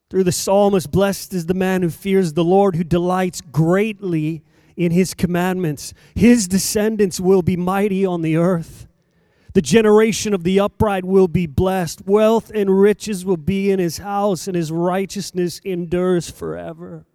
through 0.10 0.26
the 0.26 0.34
psalmist, 0.34 0.92
blessed 0.92 1.34
is 1.34 1.46
the 1.46 1.54
man 1.54 1.82
who 1.82 1.90
fears 1.90 2.34
the 2.34 2.44
Lord, 2.44 2.76
who 2.76 2.84
delights 2.84 3.40
greatly 3.40 4.44
in 4.76 4.92
his 4.92 5.14
commandments. 5.14 5.94
His 6.14 6.46
descendants 6.46 7.22
will 7.22 7.42
be 7.42 7.56
mighty 7.56 8.06
on 8.06 8.22
the 8.22 8.36
earth. 8.36 8.86
The 9.54 9.62
generation 9.62 10.34
of 10.34 10.44
the 10.44 10.60
upright 10.60 11.06
will 11.06 11.30
be 11.30 11.48
blessed. 11.48 12.06
Wealth 12.06 12.52
and 12.54 12.82
riches 12.82 13.24
will 13.24 13.38
be 13.38 13.72
in 13.72 13.80
his 13.80 14.00
house, 14.00 14.46
and 14.46 14.56
his 14.56 14.70
righteousness 14.70 15.62
endures 15.64 16.30
forever. 16.30 17.06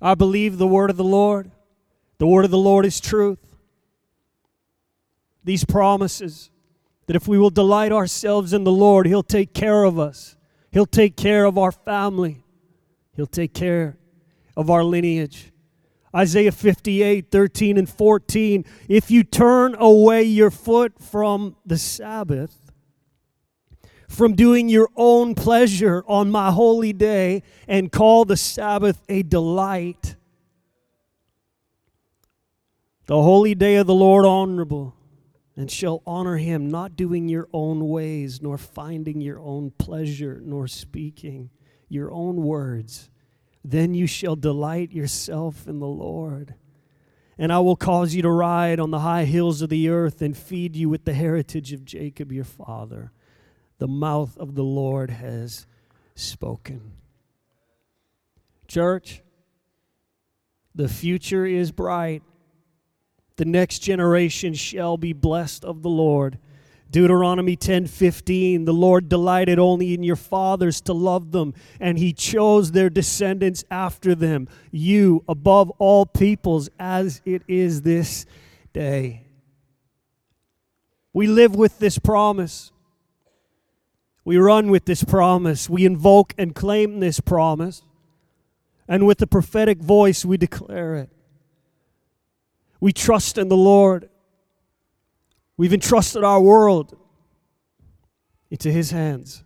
I 0.00 0.14
believe 0.14 0.56
the 0.56 0.66
word 0.66 0.88
of 0.88 0.96
the 0.96 1.04
Lord. 1.04 1.50
The 2.16 2.26
word 2.26 2.46
of 2.46 2.50
the 2.50 2.56
Lord 2.56 2.86
is 2.86 3.00
truth. 3.00 3.58
These 5.44 5.66
promises 5.66 6.50
that 7.06 7.16
if 7.16 7.28
we 7.28 7.38
will 7.38 7.50
delight 7.50 7.92
ourselves 7.92 8.52
in 8.52 8.64
the 8.64 8.72
Lord, 8.72 9.06
He'll 9.06 9.22
take 9.22 9.54
care 9.54 9.84
of 9.84 9.98
us, 9.98 10.36
He'll 10.70 10.86
take 10.86 11.16
care 11.16 11.44
of 11.44 11.56
our 11.56 11.72
family, 11.72 12.44
He'll 13.14 13.26
take 13.26 13.54
care 13.54 13.96
of 14.56 14.70
our 14.70 14.84
lineage. 14.84 15.52
Isaiah 16.14 16.52
58, 16.52 17.30
13 17.30 17.76
and 17.76 17.88
14. 17.88 18.64
If 18.88 19.10
you 19.10 19.22
turn 19.22 19.76
away 19.78 20.22
your 20.22 20.50
foot 20.50 20.94
from 20.98 21.56
the 21.66 21.76
Sabbath, 21.76 22.72
from 24.08 24.34
doing 24.34 24.70
your 24.70 24.88
own 24.96 25.34
pleasure 25.34 26.02
on 26.06 26.30
my 26.30 26.50
holy 26.50 26.94
day, 26.94 27.42
and 27.68 27.92
call 27.92 28.24
the 28.24 28.36
Sabbath 28.36 29.02
a 29.10 29.22
delight, 29.22 30.16
the 33.06 33.20
holy 33.20 33.54
day 33.54 33.76
of 33.76 33.86
the 33.86 33.94
Lord 33.94 34.24
honorable, 34.24 34.95
and 35.56 35.70
shall 35.70 36.02
honor 36.06 36.36
him, 36.36 36.68
not 36.68 36.96
doing 36.96 37.28
your 37.28 37.48
own 37.52 37.88
ways, 37.88 38.42
nor 38.42 38.58
finding 38.58 39.20
your 39.20 39.40
own 39.40 39.72
pleasure, 39.78 40.40
nor 40.44 40.68
speaking 40.68 41.50
your 41.88 42.12
own 42.12 42.36
words 42.36 43.10
then 43.68 43.94
you 43.94 44.06
shall 44.06 44.36
delight 44.36 44.92
yourself 44.92 45.66
in 45.66 45.80
the 45.80 45.86
Lord. 45.86 46.54
And 47.36 47.52
I 47.52 47.58
will 47.58 47.76
cause 47.76 48.14
you 48.14 48.22
to 48.22 48.30
ride 48.30 48.78
on 48.78 48.92
the 48.92 49.00
high 49.00 49.24
hills 49.24 49.60
of 49.60 49.68
the 49.68 49.88
earth 49.88 50.22
and 50.22 50.36
feed 50.36 50.76
you 50.76 50.88
with 50.88 51.04
the 51.04 51.12
heritage 51.12 51.72
of 51.72 51.84
Jacob 51.84 52.30
your 52.30 52.44
father. 52.44 53.10
The 53.78 53.88
mouth 53.88 54.38
of 54.38 54.54
the 54.54 54.62
Lord 54.62 55.10
has 55.10 55.66
spoken. 56.14 56.92
Church, 58.68 59.22
the 60.74 60.88
future 60.88 61.44
is 61.44 61.72
bright. 61.72 62.22
The 63.36 63.44
next 63.44 63.80
generation 63.80 64.54
shall 64.54 64.96
be 64.96 65.12
blessed 65.12 65.64
of 65.64 65.82
the 65.82 65.90
Lord. 65.90 66.38
Deuteronomy 66.90 67.56
10:15 67.56 68.64
The 68.64 68.72
Lord 68.72 69.08
delighted 69.08 69.58
only 69.58 69.92
in 69.92 70.02
your 70.02 70.16
fathers 70.16 70.80
to 70.82 70.92
love 70.92 71.32
them 71.32 71.52
and 71.80 71.98
he 71.98 72.12
chose 72.12 72.72
their 72.72 72.88
descendants 72.88 73.64
after 73.70 74.14
them 74.14 74.48
you 74.70 75.24
above 75.28 75.70
all 75.78 76.06
peoples 76.06 76.70
as 76.78 77.20
it 77.24 77.42
is 77.48 77.82
this 77.82 78.24
day. 78.72 79.24
We 81.12 81.26
live 81.26 81.54
with 81.54 81.78
this 81.78 81.98
promise. 81.98 82.72
We 84.24 84.38
run 84.38 84.70
with 84.70 84.84
this 84.84 85.04
promise. 85.04 85.68
We 85.68 85.84
invoke 85.84 86.34
and 86.38 86.54
claim 86.54 87.00
this 87.00 87.20
promise. 87.20 87.82
And 88.88 89.06
with 89.06 89.18
the 89.18 89.26
prophetic 89.26 89.78
voice 89.78 90.24
we 90.24 90.36
declare 90.36 90.94
it 90.94 91.10
We 92.80 92.92
trust 92.92 93.38
in 93.38 93.48
the 93.48 93.56
Lord 93.56 94.08
We've 95.56 95.72
entrusted 95.72 96.22
our 96.22 96.40
world 96.40 96.96
into 98.50 98.70
His 98.70 98.90
hands. 98.90 99.42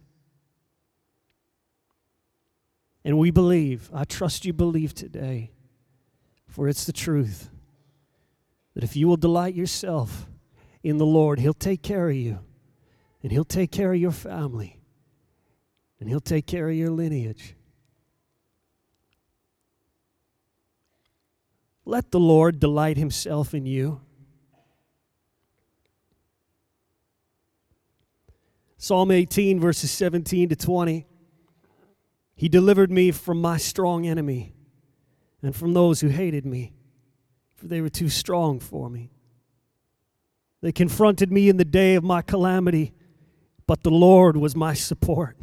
And 3.05 3.17
we 3.19 3.31
believe, 3.31 3.91
I 3.95 4.05
trust 4.05 4.45
you 4.45 4.53
believe 4.53 4.93
today, 4.93 5.53
for 6.49 6.69
it's 6.69 6.85
the 6.85 6.93
truth, 6.93 7.49
that 8.75 8.85
if 8.85 8.97
you 8.97 9.09
will 9.09 9.17
delight 9.17 9.55
yourself 9.55 10.27
in 10.83 10.99
the 10.99 11.07
Lord, 11.07 11.39
He'll 11.39 11.55
take 11.55 11.83
care 11.83 12.11
of 12.11 12.17
you, 12.17 12.41
and 13.23 13.33
He'll 13.33 13.45
take 13.45 13.71
care 13.71 13.93
of 13.93 14.01
your 14.01 14.11
family, 14.11 14.81
and 15.99 16.09
He'll 16.09 16.21
take 16.21 16.47
care 16.47 16.69
of 16.69 16.75
your 16.75 16.91
lineage. 16.91 17.55
Let 21.91 22.13
the 22.13 22.21
Lord 22.21 22.61
delight 22.61 22.99
Himself 22.99 23.53
in 23.53 23.67
you. 23.67 24.01
Psalm 28.79 29.11
18, 29.11 29.59
verses 29.59 29.91
17 29.91 30.51
to 30.51 30.55
20. 30.55 31.05
He 32.37 32.49
delivered 32.49 32.93
me 32.93 33.11
from 33.11 33.41
my 33.41 33.57
strong 33.57 34.07
enemy 34.07 34.55
and 35.43 35.55
from 35.55 35.75
those 35.75 36.01
who 36.01 36.07
hated 36.07 36.47
me, 36.47 36.75
for 37.57 37.67
they 37.67 37.81
were 37.81 37.89
too 37.89 38.09
strong 38.09 38.61
for 38.61 38.89
me. 38.89 39.11
They 40.61 40.71
confronted 40.71 41.33
me 41.33 41.49
in 41.49 41.57
the 41.57 41.65
day 41.65 41.97
of 41.97 42.05
my 42.05 42.23
calamity, 42.23 42.93
but 43.67 43.83
the 43.83 43.91
Lord 43.91 44.37
was 44.37 44.55
my 44.55 44.75
support. 44.75 45.39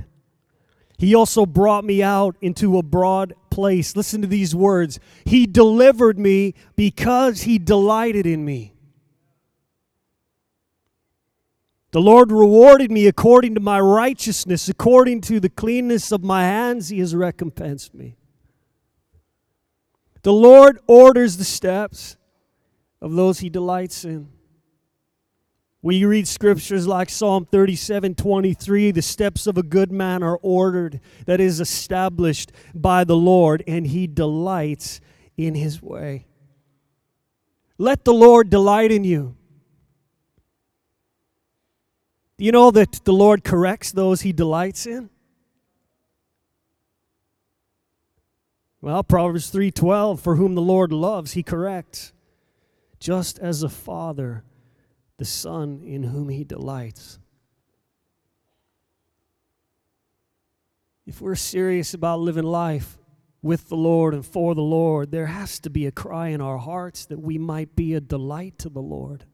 He 0.97 1.13
also 1.13 1.45
brought 1.45 1.83
me 1.83 2.01
out 2.01 2.37
into 2.39 2.77
a 2.77 2.83
broad 2.83 3.33
place. 3.57 3.95
Listen 3.95 4.21
to 4.21 4.27
these 4.27 4.53
words 4.53 4.99
He 5.25 5.47
delivered 5.47 6.19
me 6.19 6.53
because 6.75 7.41
He 7.41 7.57
delighted 7.57 8.27
in 8.27 8.45
me. 8.45 8.75
The 11.89 11.99
Lord 11.99 12.31
rewarded 12.31 12.91
me 12.91 13.07
according 13.07 13.55
to 13.55 13.59
my 13.59 13.79
righteousness, 13.79 14.69
according 14.69 15.21
to 15.21 15.39
the 15.39 15.49
cleanness 15.49 16.11
of 16.11 16.23
my 16.23 16.43
hands, 16.43 16.89
He 16.89 16.99
has 16.99 17.15
recompensed 17.15 17.95
me. 17.95 18.15
The 20.21 20.33
Lord 20.33 20.77
orders 20.85 21.37
the 21.37 21.43
steps 21.43 22.15
of 23.01 23.13
those 23.13 23.39
He 23.39 23.49
delights 23.49 24.05
in. 24.05 24.29
We 25.87 26.03
read 26.03 26.27
scriptures 26.27 26.85
like 26.85 27.09
Psalm 27.09 27.45
37 27.45 28.15
23, 28.15 28.91
the 28.91 29.01
steps 29.01 29.47
of 29.47 29.57
a 29.57 29.63
good 29.63 29.89
man 29.89 30.21
are 30.21 30.37
ordered, 30.41 30.99
that 31.25 31.39
is 31.39 31.61
established 31.61 32.51
by 32.75 33.05
the 33.05 33.15
Lord, 33.15 33.63
and 33.65 33.87
He 33.87 34.05
delights 34.05 34.99
in 35.37 35.55
His 35.55 35.81
way. 35.81 36.27
Let 37.77 38.03
the 38.03 38.13
Lord 38.13 38.49
delight 38.49 38.91
in 38.91 39.05
you. 39.05 39.37
Do 42.37 42.43
you 42.43 42.51
know 42.51 42.69
that 42.69 43.05
the 43.05 43.13
Lord 43.13 43.45
corrects 43.45 43.93
those 43.93 44.23
he 44.23 44.33
delights 44.33 44.85
in? 44.85 45.09
Well, 48.81 49.03
Proverbs 49.03 49.49
3:12, 49.51 50.19
for 50.19 50.35
whom 50.35 50.53
the 50.53 50.61
Lord 50.61 50.91
loves, 50.91 51.31
he 51.31 51.43
corrects. 51.43 52.11
just 52.99 53.39
as 53.39 53.63
a 53.63 53.69
Father 53.69 54.43
the 55.17 55.25
Son 55.25 55.81
in 55.83 56.03
whom 56.03 56.29
he 56.29 56.43
delights. 56.43 57.19
If 61.05 61.21
we're 61.21 61.35
serious 61.35 61.93
about 61.93 62.19
living 62.19 62.43
life 62.43 62.97
with 63.41 63.69
the 63.69 63.75
Lord 63.77 64.13
and 64.13 64.25
for 64.25 64.53
the 64.53 64.61
Lord, 64.61 65.11
there 65.11 65.27
has 65.27 65.59
to 65.61 65.69
be 65.69 65.85
a 65.85 65.91
cry 65.91 66.27
in 66.29 66.41
our 66.41 66.57
hearts 66.57 67.05
that 67.05 67.19
we 67.19 67.37
might 67.37 67.75
be 67.75 67.93
a 67.93 68.01
delight 68.01 68.59
to 68.59 68.69
the 68.69 68.81
Lord. 68.81 69.25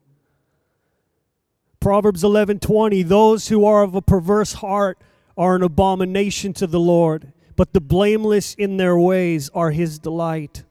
Proverbs 1.79 2.23
11:20 2.23 3.03
Those 3.03 3.49
who 3.49 3.65
are 3.65 3.83
of 3.83 3.95
a 3.95 4.01
perverse 4.01 4.53
heart 4.53 4.99
are 5.35 5.55
an 5.55 5.63
abomination 5.63 6.53
to 6.53 6.67
the 6.67 6.79
Lord, 6.79 7.33
but 7.55 7.73
the 7.73 7.81
blameless 7.81 8.53
in 8.53 8.77
their 8.77 8.97
ways 8.97 9.49
are 9.49 9.71
his 9.71 9.99
delight. 9.99 10.63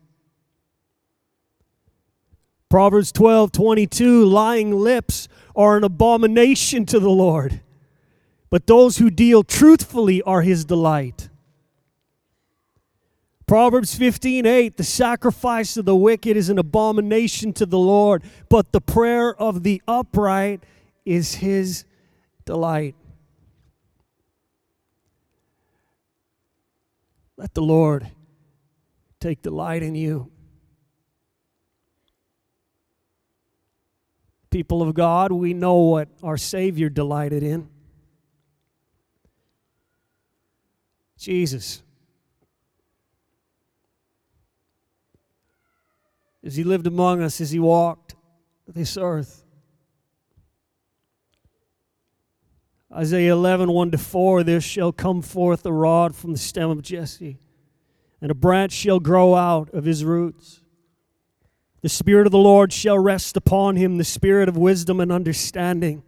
Proverbs 2.72 3.12
12 3.12 3.52
22 3.52 4.24
lying 4.24 4.70
lips 4.70 5.28
are 5.54 5.76
an 5.76 5.85
abomination 5.85 6.87
to 6.87 6.98
the 6.98 7.11
Lord, 7.11 7.61
but 8.48 8.66
those 8.66 8.96
who 8.96 9.11
deal 9.11 9.44
truthfully 9.44 10.22
are 10.22 10.40
his 10.40 10.64
delight. 10.64 11.28
Proverbs 13.44 13.94
15 13.94 14.46
8 14.46 14.78
the 14.78 14.85
sacrifice 14.85 15.76
of 15.76 15.85
the 15.85 15.94
wicked 15.94 16.35
is 16.35 16.48
an 16.48 16.58
abomination 16.58 17.52
to 17.52 17.66
the 17.66 17.78
Lord, 17.78 18.22
but 18.48 18.72
the 18.72 18.80
prayer 18.80 19.38
of 19.38 19.64
the 19.64 19.82
upright 19.87 20.64
is 21.04 21.35
his 21.35 21.85
delight. 22.46 22.94
Let 27.37 27.52
the 27.52 27.61
Lord 27.61 28.12
take 29.20 29.42
delight 29.42 29.82
in 29.82 29.94
you. 29.94 30.31
People 34.52 34.82
of 34.82 34.94
God, 34.94 35.32
we 35.32 35.54
know 35.54 35.76
what 35.78 36.08
our 36.22 36.36
Savior 36.36 36.88
delighted 36.88 37.42
in 37.42 37.68
Jesus. 41.18 41.82
As 46.44 46.54
He 46.54 46.62
lived 46.62 46.86
among 46.86 47.22
us, 47.22 47.40
as 47.40 47.50
He 47.50 47.58
walked 47.58 48.14
this 48.66 48.96
earth. 48.96 49.44
Isaiah 52.94 53.32
11, 53.32 53.72
1 53.72 53.90
to 53.92 53.98
4 53.98 54.42
There 54.42 54.60
shall 54.60 54.92
come 54.92 55.22
forth 55.22 55.64
a 55.64 55.72
rod 55.72 56.14
from 56.14 56.32
the 56.32 56.38
stem 56.38 56.70
of 56.70 56.82
Jesse, 56.82 57.38
and 58.20 58.30
a 58.30 58.34
branch 58.34 58.72
shall 58.72 59.00
grow 59.00 59.34
out 59.34 59.70
of 59.72 59.84
his 59.84 60.04
roots. 60.04 60.62
The 61.82 61.88
Spirit 61.88 62.26
of 62.26 62.32
the 62.32 62.38
Lord 62.38 62.72
shall 62.72 62.98
rest 62.98 63.36
upon 63.36 63.74
him 63.74 63.98
the 63.98 64.04
Spirit 64.04 64.48
of 64.48 64.56
wisdom 64.56 65.00
and 65.00 65.10
understanding, 65.10 66.04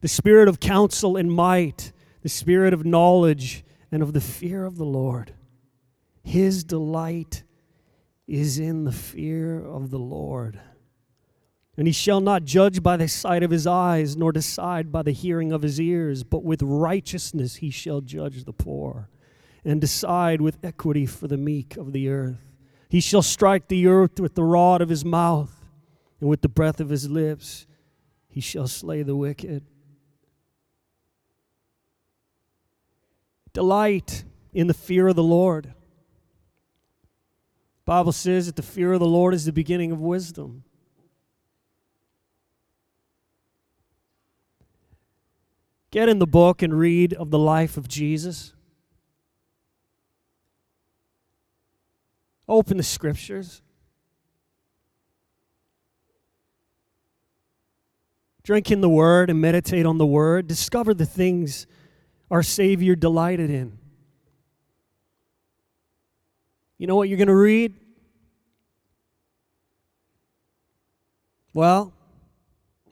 the 0.00 0.08
Spirit 0.08 0.48
of 0.48 0.58
counsel 0.58 1.16
and 1.16 1.32
might, 1.32 1.92
the 2.22 2.28
Spirit 2.28 2.74
of 2.74 2.84
knowledge 2.84 3.64
and 3.92 4.02
of 4.02 4.12
the 4.12 4.20
fear 4.20 4.64
of 4.64 4.76
the 4.76 4.84
Lord. 4.84 5.32
His 6.24 6.64
delight 6.64 7.44
is 8.26 8.58
in 8.58 8.82
the 8.82 8.90
fear 8.90 9.64
of 9.64 9.90
the 9.90 9.98
Lord. 9.98 10.58
And 11.76 11.86
he 11.86 11.92
shall 11.92 12.20
not 12.20 12.44
judge 12.44 12.82
by 12.82 12.96
the 12.96 13.06
sight 13.06 13.44
of 13.44 13.52
his 13.52 13.66
eyes, 13.66 14.16
nor 14.16 14.32
decide 14.32 14.90
by 14.90 15.02
the 15.02 15.12
hearing 15.12 15.52
of 15.52 15.62
his 15.62 15.80
ears, 15.80 16.24
but 16.24 16.42
with 16.42 16.62
righteousness 16.62 17.56
he 17.56 17.70
shall 17.70 18.00
judge 18.00 18.44
the 18.44 18.52
poor, 18.52 19.08
and 19.64 19.80
decide 19.80 20.40
with 20.40 20.58
equity 20.64 21.06
for 21.06 21.28
the 21.28 21.36
meek 21.36 21.76
of 21.76 21.92
the 21.92 22.08
earth. 22.08 22.45
He 22.88 23.00
shall 23.00 23.22
strike 23.22 23.68
the 23.68 23.86
earth 23.86 24.20
with 24.20 24.34
the 24.34 24.44
rod 24.44 24.80
of 24.80 24.88
his 24.88 25.04
mouth, 25.04 25.64
and 26.20 26.28
with 26.28 26.42
the 26.42 26.48
breath 26.48 26.80
of 26.80 26.88
his 26.88 27.10
lips 27.10 27.66
he 28.28 28.40
shall 28.40 28.68
slay 28.68 29.02
the 29.02 29.16
wicked. 29.16 29.64
Delight 33.52 34.24
in 34.52 34.66
the 34.66 34.74
fear 34.74 35.08
of 35.08 35.16
the 35.16 35.22
Lord. 35.22 35.72
Bible 37.84 38.12
says 38.12 38.46
that 38.46 38.56
the 38.56 38.62
fear 38.62 38.92
of 38.92 39.00
the 39.00 39.06
Lord 39.06 39.32
is 39.32 39.44
the 39.44 39.52
beginning 39.52 39.92
of 39.92 40.00
wisdom. 40.00 40.64
Get 45.90 46.08
in 46.08 46.18
the 46.18 46.26
book 46.26 46.62
and 46.62 46.78
read 46.78 47.14
of 47.14 47.30
the 47.30 47.38
life 47.38 47.76
of 47.76 47.88
Jesus. 47.88 48.52
Open 52.48 52.76
the 52.76 52.82
scriptures. 52.82 53.62
Drink 58.42 58.70
in 58.70 58.80
the 58.80 58.88
word 58.88 59.28
and 59.28 59.40
meditate 59.40 59.86
on 59.86 59.98
the 59.98 60.06
word. 60.06 60.46
Discover 60.46 60.94
the 60.94 61.06
things 61.06 61.66
our 62.30 62.42
Savior 62.42 62.94
delighted 62.94 63.50
in. 63.50 63.78
You 66.78 66.86
know 66.86 66.94
what 66.94 67.08
you're 67.08 67.18
going 67.18 67.28
to 67.28 67.34
read? 67.34 67.74
Well, 71.52 71.92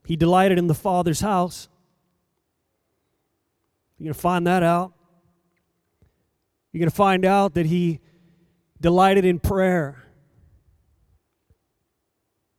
he 0.06 0.16
delighted 0.16 0.58
in 0.58 0.66
the 0.66 0.74
Father's 0.74 1.20
house. 1.20 1.68
You're 3.98 4.06
going 4.06 4.14
to 4.14 4.20
find 4.20 4.46
that 4.46 4.62
out. 4.62 4.92
You're 6.72 6.80
going 6.80 6.90
to 6.90 6.96
find 6.96 7.24
out 7.24 7.54
that 7.54 7.66
he 7.66 8.00
delighted 8.80 9.24
in 9.24 9.38
prayer. 9.38 10.02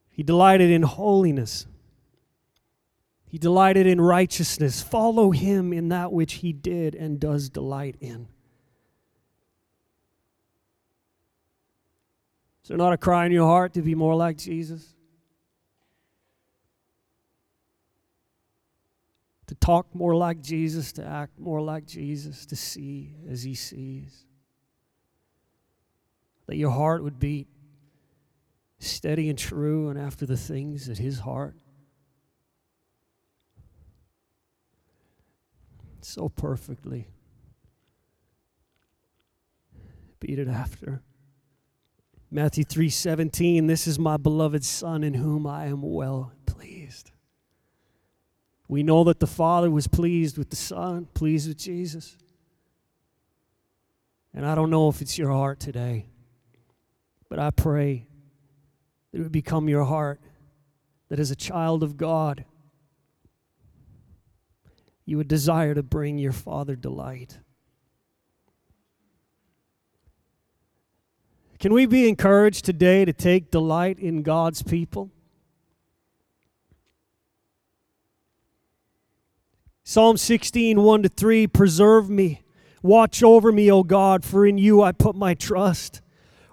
He 0.09 0.23
delighted 0.23 0.71
in 0.71 0.83
holiness. 0.83 1.67
He 3.25 3.37
delighted 3.37 3.85
in 3.85 3.99
righteousness. 3.99 4.81
Follow 4.81 5.31
him 5.31 5.73
in 5.73 5.89
that 5.89 6.13
which 6.13 6.35
he 6.35 6.53
did 6.53 6.95
and 6.95 7.19
does 7.19 7.49
delight 7.49 7.97
in. 7.99 8.27
Is 12.63 12.69
there 12.69 12.77
not 12.77 12.93
a 12.93 12.97
cry 12.97 13.25
in 13.25 13.31
your 13.31 13.45
heart 13.45 13.73
to 13.73 13.81
be 13.81 13.93
more 13.93 14.15
like 14.15 14.37
Jesus? 14.37 14.95
To 19.47 19.55
talk 19.55 19.93
more 19.93 20.15
like 20.15 20.41
Jesus, 20.41 20.93
to 20.93 21.05
act 21.05 21.37
more 21.37 21.61
like 21.61 21.85
Jesus, 21.85 22.45
to 22.47 22.55
see 22.55 23.15
as 23.29 23.43
he 23.43 23.53
sees 23.53 24.25
that 26.47 26.57
your 26.57 26.71
heart 26.71 27.03
would 27.03 27.19
beat 27.19 27.47
steady 28.79 29.29
and 29.29 29.37
true 29.37 29.89
and 29.89 29.99
after 29.99 30.25
the 30.25 30.37
things 30.37 30.87
that 30.87 30.97
his 30.97 31.19
heart. 31.19 31.55
So 36.01 36.29
perfectly 36.29 37.07
beat 40.19 40.39
it 40.39 40.47
after. 40.47 41.01
Matthew 42.29 42.63
3:17 42.63 43.67
This 43.67 43.87
is 43.87 43.97
my 43.97 44.17
beloved 44.17 44.63
son 44.63 45.03
in 45.03 45.15
whom 45.15 45.47
I 45.47 45.65
am 45.65 45.81
well 45.81 46.31
pleased. 46.45 47.11
We 48.67 48.83
know 48.83 49.03
that 49.03 49.19
the 49.19 49.27
father 49.27 49.69
was 49.69 49.87
pleased 49.87 50.37
with 50.37 50.49
the 50.49 50.55
son 50.55 51.07
pleased 51.13 51.47
with 51.47 51.57
Jesus. 51.57 52.17
And 54.33 54.45
I 54.45 54.53
don't 54.53 54.69
know 54.69 54.89
if 54.89 55.01
it's 55.01 55.17
your 55.17 55.31
heart 55.31 55.59
today 55.59 56.07
but 57.29 57.39
I 57.39 57.51
pray 57.51 58.07
that 59.11 59.19
it 59.19 59.23
would 59.23 59.31
become 59.31 59.69
your 59.69 59.85
heart 59.85 60.19
that 61.09 61.19
as 61.19 61.31
a 61.31 61.35
child 61.35 61.83
of 61.83 61.97
God, 61.97 62.45
you 65.05 65.17
would 65.17 65.27
desire 65.27 65.75
to 65.75 65.83
bring 65.83 66.17
your 66.17 66.31
Father 66.31 66.75
delight. 66.75 67.39
Can 71.59 71.73
we 71.73 71.85
be 71.85 72.09
encouraged 72.09 72.65
today 72.65 73.05
to 73.05 73.13
take 73.13 73.51
delight 73.51 73.99
in 73.99 74.23
God's 74.23 74.61
people? 74.63 75.11
Psalm 79.83 80.17
16, 80.17 80.81
1 80.81 81.03
to 81.03 81.09
3 81.09 81.47
Preserve 81.47 82.09
me, 82.09 82.41
watch 82.81 83.21
over 83.23 83.51
me, 83.51 83.71
O 83.71 83.83
God, 83.83 84.25
for 84.25 84.45
in 84.45 84.57
you 84.57 84.81
I 84.81 84.91
put 84.91 85.15
my 85.15 85.35
trust. 85.35 86.01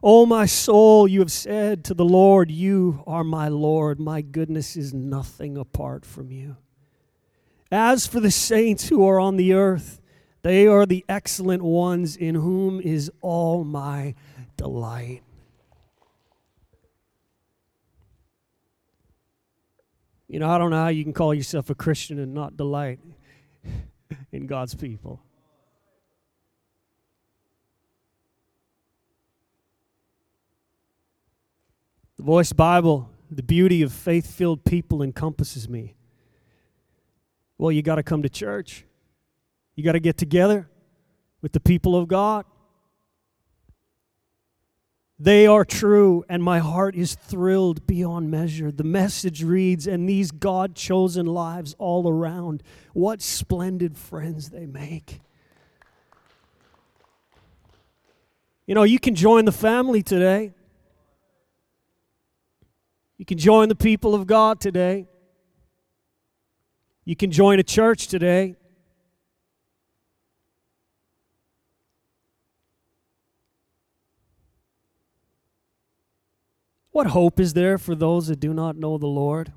O 0.03 0.27
my 0.27 0.47
soul, 0.47 1.07
you 1.07 1.21
have 1.21 1.31
said 1.31 1.85
to 1.85 1.95
the 1.95 2.05
Lord, 2.05 2.51
You 2.51 3.05
are 3.07 3.23
my 3.23 3.47
Lord. 3.47 4.01
My 4.01 4.21
goodness 4.21 4.77
is 4.77 4.93
nothing 4.93 5.57
apart 5.57 6.05
from 6.05 6.33
you. 6.33 6.57
As 7.71 8.07
for 8.07 8.19
the 8.19 8.31
saints 8.31 8.89
who 8.89 9.07
are 9.07 9.21
on 9.21 9.37
the 9.37 9.53
earth, 9.53 10.01
they 10.43 10.67
are 10.67 10.87
the 10.87 11.05
excellent 11.09 11.63
ones 11.63 12.17
in 12.17 12.35
whom 12.35 12.81
is 12.81 13.13
all 13.21 13.63
my 13.63 14.15
delight. 14.57 15.23
You 20.27 20.41
know, 20.41 20.51
I 20.51 20.59
don't 20.59 20.71
know 20.71 20.83
how 20.83 20.89
you 20.89 21.05
can 21.05 21.13
call 21.13 21.33
yourself 21.33 21.71
a 21.71 21.75
Christian 21.75 22.19
and 22.19 22.35
not 22.35 22.57
delight 22.57 22.99
in 24.33 24.47
God's 24.47 24.75
people. 24.75 25.21
The 32.23 32.27
Voice 32.27 32.53
Bible 32.53 33.11
the 33.33 33.43
beauty 33.43 33.83
of 33.83 33.93
faith 33.93 34.33
filled 34.33 34.65
people 34.65 35.03
encompasses 35.03 35.69
me. 35.69 35.97
Well, 37.59 37.73
you 37.73 37.83
got 37.83 37.97
to 37.97 38.05
come 38.05 38.23
to 38.23 38.29
church, 38.29 38.85
you 39.75 39.83
got 39.83 39.95
to 39.95 39.99
get 39.99 40.19
together 40.19 40.69
with 41.41 41.51
the 41.51 41.59
people 41.59 41.97
of 41.97 42.07
God. 42.07 42.45
They 45.19 45.49
are 45.49 45.65
true, 45.65 46.25
and 46.29 46.45
my 46.45 46.61
heart 46.61 46.95
is 46.95 47.17
thrilled 47.17 47.89
beyond 47.89 48.31
measure. 48.31 48.71
The 48.71 48.85
message 48.85 49.43
reads, 49.43 49.89
and 49.89 50.09
these 50.09 50.31
God 50.31 50.77
chosen 50.77 51.27
lives 51.27 51.75
all 51.77 52.09
around, 52.09 52.63
what 52.93 53.21
splendid 53.21 53.99
friends 53.99 54.51
they 54.51 54.67
make. 54.67 55.19
You 58.65 58.77
know, 58.77 58.85
you 58.85 59.01
can 59.01 59.17
join 59.17 59.45
the 59.45 59.51
family 59.51 60.05
today. 60.05 60.53
You 63.19 63.25
can 63.25 63.39
join 63.39 63.69
the 63.69 63.75
people 63.75 64.15
of 64.15 64.27
God 64.27 64.61
today. 64.61 65.07
You 67.05 67.17
can 67.17 67.31
join 67.31 67.59
a 67.59 67.63
church 67.63 68.09
today. 68.09 68.57
What 76.93 77.07
hope 77.09 77.41
is 77.41 77.55
there 77.55 77.79
for 77.79 77.95
those 77.95 78.29
that 78.29 78.39
do 78.39 78.53
not 78.53 78.77
know 78.77 78.99
the 78.99 79.07
Lord? 79.07 79.53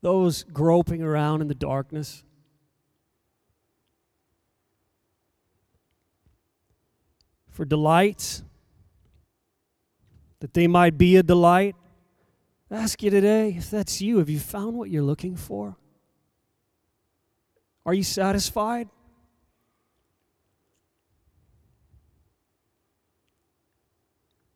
Those 0.00 0.44
groping 0.44 1.02
around 1.02 1.42
in 1.42 1.48
the 1.48 1.54
darkness. 1.54 2.24
For 7.50 7.64
delights, 7.64 8.42
that 10.40 10.54
they 10.54 10.66
might 10.66 10.96
be 10.96 11.16
a 11.16 11.22
delight. 11.22 11.74
I 12.70 12.76
ask 12.76 13.02
you 13.02 13.10
today 13.10 13.54
if 13.56 13.70
that's 13.70 14.00
you, 14.00 14.18
have 14.18 14.28
you 14.28 14.38
found 14.38 14.76
what 14.76 14.90
you're 14.90 15.02
looking 15.02 15.36
for? 15.36 15.76
Are 17.86 17.94
you 17.94 18.02
satisfied? 18.02 18.88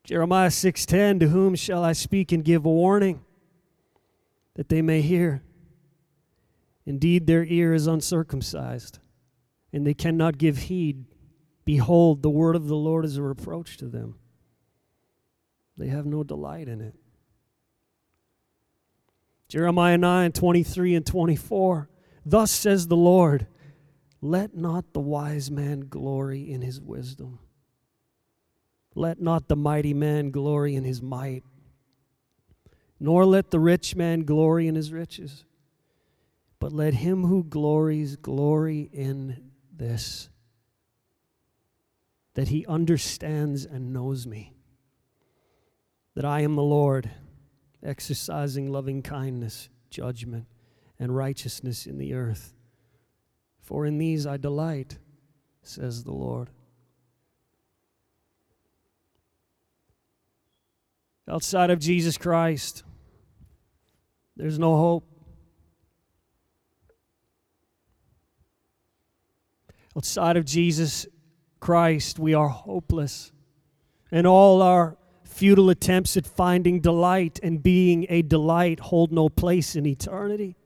Jeremiah 0.05 0.51
6:10 0.51 1.21
To 1.21 1.29
whom 1.29 1.55
shall 1.55 1.85
I 1.85 1.93
speak 1.93 2.33
and 2.33 2.45
give 2.45 2.65
warning 2.65 3.25
that 4.55 4.69
they 4.69 4.83
may 4.83 5.01
hear 5.01 5.43
Indeed 6.85 7.27
their 7.27 7.45
ear 7.45 7.75
is 7.75 7.87
uncircumcised 7.87 8.99
and 9.73 9.87
they 9.87 9.95
cannot 9.95 10.37
give 10.37 10.59
heed 10.59 11.05
behold 11.65 12.23
the 12.23 12.31
word 12.31 12.57
of 12.57 12.67
the 12.67 12.77
Lord 12.77 13.05
is 13.05 13.17
a 13.17 13.23
reproach 13.23 13.77
to 13.79 13.87
them 13.87 14.17
they 15.77 15.89
have 15.89 16.07
no 16.07 16.23
delight 16.23 16.69
in 16.69 16.81
it. 16.81 16.95
Jeremiah 19.49 19.99
9 19.99 20.33
23 20.33 20.95
and 20.95 21.07
24 21.07 21.89
Thus 22.25 22.51
says 22.51 22.87
the 22.87 22.97
Lord 22.97 23.47
let 24.25 24.55
not 24.55 24.93
the 24.93 25.01
wise 25.01 25.51
man 25.51 25.81
glory 25.81 26.49
in 26.49 26.63
his 26.63 26.81
wisdom. 26.81 27.41
Let 28.95 29.21
not 29.21 29.49
the 29.49 29.57
mighty 29.57 29.95
man 29.95 30.31
glory 30.31 30.77
in 30.77 30.85
his 30.85 31.03
might, 31.03 31.43
nor 33.01 33.27
let 33.27 33.51
the 33.51 33.59
rich 33.59 33.97
man 33.97 34.21
glory 34.21 34.69
in 34.69 34.77
his 34.77 34.93
riches, 34.93 35.45
but 36.61 36.73
let 36.73 36.95
him 36.95 37.25
who 37.25 37.43
glories 37.43 38.15
glory 38.15 38.89
in 38.93 39.51
this 39.75 40.29
that 42.35 42.49
he 42.49 42.65
understands 42.67 43.65
and 43.65 43.93
knows 43.93 44.27
me, 44.27 44.52
that 46.15 46.25
I 46.25 46.41
am 46.41 46.57
the 46.57 46.63
Lord, 46.63 47.11
exercising 47.83 48.71
loving 48.71 49.03
kindness, 49.03 49.69
judgment, 49.91 50.47
and 50.99 51.17
righteousness 51.17 51.87
in 51.87 51.99
the 51.99 52.15
earth. 52.15 52.55
For 53.61 53.87
in 53.87 53.99
these 53.99 54.27
I 54.27 54.37
delight, 54.37 54.99
says 55.63 56.05
the 56.05 56.13
Lord. 56.13 56.51
Outside 61.29 61.71
of 61.71 61.79
Jesus 61.79 62.19
Christ, 62.19 62.83
there's 64.37 64.59
no 64.59 64.77
hope. 64.77 65.09
Outside 69.97 70.37
of 70.37 70.45
Jesus 70.45 71.07
Christ, 71.61 72.19
we 72.19 72.35
are 72.35 72.49
hopeless. 72.49 73.31
And 74.11 74.27
all 74.27 74.63
our 74.63 74.97
futile 75.33 75.71
attempts 75.71 76.17
at 76.17 76.27
finding 76.27 76.81
delight 76.81 77.41
and 77.43 77.63
being 77.63 78.07
a 78.09 78.23
delight 78.23 78.79
hold 78.81 79.11
no 79.11 79.29
place 79.29 79.75
in 79.75 79.87
eternity, 79.87 80.57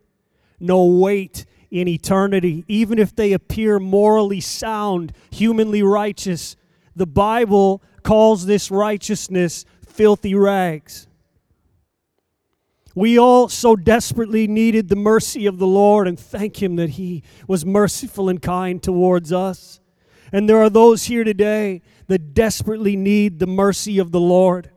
no 0.61 0.85
weight 0.85 1.46
in 1.70 1.88
eternity. 1.88 2.64
Even 2.68 2.98
if 2.98 3.14
they 3.14 3.33
appear 3.33 3.79
morally 3.79 4.40
sound, 4.40 5.12
humanly 5.31 5.83
righteous, 5.83 6.57
the 6.94 7.07
Bible 7.07 7.83
calls 8.02 8.46
this 8.46 8.70
righteousness 8.70 9.64
filthy 9.87 10.35
rags. 10.35 11.07
We 12.94 13.18
all 13.18 13.48
so 13.48 13.76
desperately 13.76 14.46
needed 14.46 14.88
the 14.88 14.96
mercy 14.96 15.44
of 15.44 15.59
the 15.59 15.66
Lord 15.66 16.09
and 16.09 16.18
thank 16.18 16.62
Him 16.62 16.76
that 16.76 16.90
He 16.90 17.22
was 17.46 17.66
merciful 17.66 18.29
and 18.31 18.40
kind 18.40 18.83
towards 18.83 19.33
us. 19.33 19.81
And 20.33 20.49
there 20.49 20.59
are 20.59 20.71
those 20.71 21.05
here 21.05 21.25
today 21.25 21.83
that 22.09 22.35
desperately 22.35 22.97
need 22.97 23.39
the 23.39 23.47
mercy 23.47 23.99
of 23.99 24.12
the 24.12 24.21
Lord. 24.21 24.71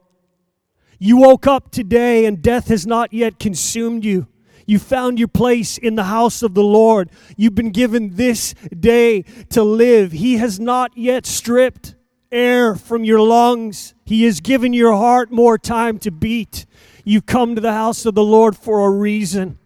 You 0.99 1.17
woke 1.17 1.47
up 1.47 1.71
today 1.71 2.25
and 2.25 2.41
death 2.41 2.67
has 2.67 2.85
not 2.85 3.13
yet 3.13 3.39
consumed 3.39 4.03
you. 4.03 4.27
You 4.65 4.77
found 4.77 5.17
your 5.17 5.27
place 5.27 5.79
in 5.79 5.95
the 5.95 6.03
house 6.03 6.43
of 6.43 6.53
the 6.53 6.63
Lord. 6.63 7.09
You've 7.37 7.55
been 7.55 7.71
given 7.71 8.15
this 8.15 8.53
day 8.79 9.23
to 9.49 9.63
live. 9.63 10.11
He 10.11 10.37
has 10.37 10.59
not 10.59 10.95
yet 10.95 11.25
stripped 11.25 11.95
air 12.31 12.75
from 12.75 13.03
your 13.03 13.19
lungs. 13.19 13.95
He 14.05 14.25
has 14.25 14.41
given 14.41 14.73
your 14.73 14.93
heart 14.93 15.31
more 15.31 15.57
time 15.57 15.97
to 15.99 16.11
beat. 16.11 16.67
You've 17.03 17.25
come 17.25 17.55
to 17.55 17.61
the 17.61 17.73
house 17.73 18.05
of 18.05 18.13
the 18.13 18.23
Lord 18.23 18.55
for 18.55 18.85
a 18.85 18.91
reason. 18.91 19.57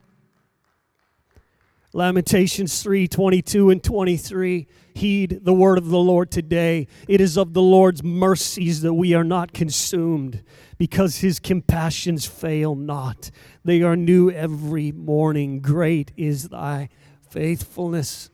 Lamentations 1.91 2.81
3 2.81 3.07
22 3.07 3.71
and 3.71 3.83
23. 3.83 4.67
Heed 4.93 5.39
the 5.43 5.53
word 5.53 5.77
of 5.77 5.89
the 5.89 5.97
Lord 5.97 6.31
today. 6.31 6.87
It 7.07 7.19
is 7.19 7.37
of 7.37 7.53
the 7.53 7.61
Lord's 7.61 8.03
mercies 8.03 8.81
that 8.81 8.93
we 8.93 9.13
are 9.13 9.23
not 9.23 9.53
consumed, 9.53 10.43
because 10.77 11.17
his 11.17 11.39
compassions 11.39 12.25
fail 12.25 12.75
not. 12.75 13.31
They 13.63 13.81
are 13.81 13.95
new 13.95 14.29
every 14.29 14.91
morning. 14.91 15.59
Great 15.59 16.11
is 16.15 16.49
thy 16.49 16.89
faithfulness. 17.29 18.29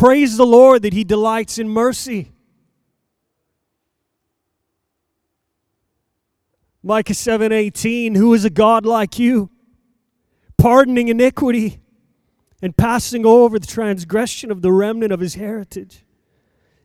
Praise 0.00 0.38
the 0.38 0.46
Lord 0.46 0.80
that 0.80 0.94
He 0.94 1.04
delights 1.04 1.58
in 1.58 1.68
mercy. 1.68 2.32
Micah 6.82 7.12
7:18 7.12 8.16
Who 8.16 8.32
is 8.32 8.46
a 8.46 8.48
God 8.48 8.86
like 8.86 9.18
you 9.18 9.50
pardoning 10.56 11.08
iniquity 11.08 11.82
and 12.62 12.76
passing 12.76 13.24
over 13.24 13.58
the 13.58 13.66
transgression 13.66 14.50
of 14.50 14.62
the 14.62 14.72
remnant 14.72 15.12
of 15.12 15.20
his 15.20 15.34
heritage 15.34 16.04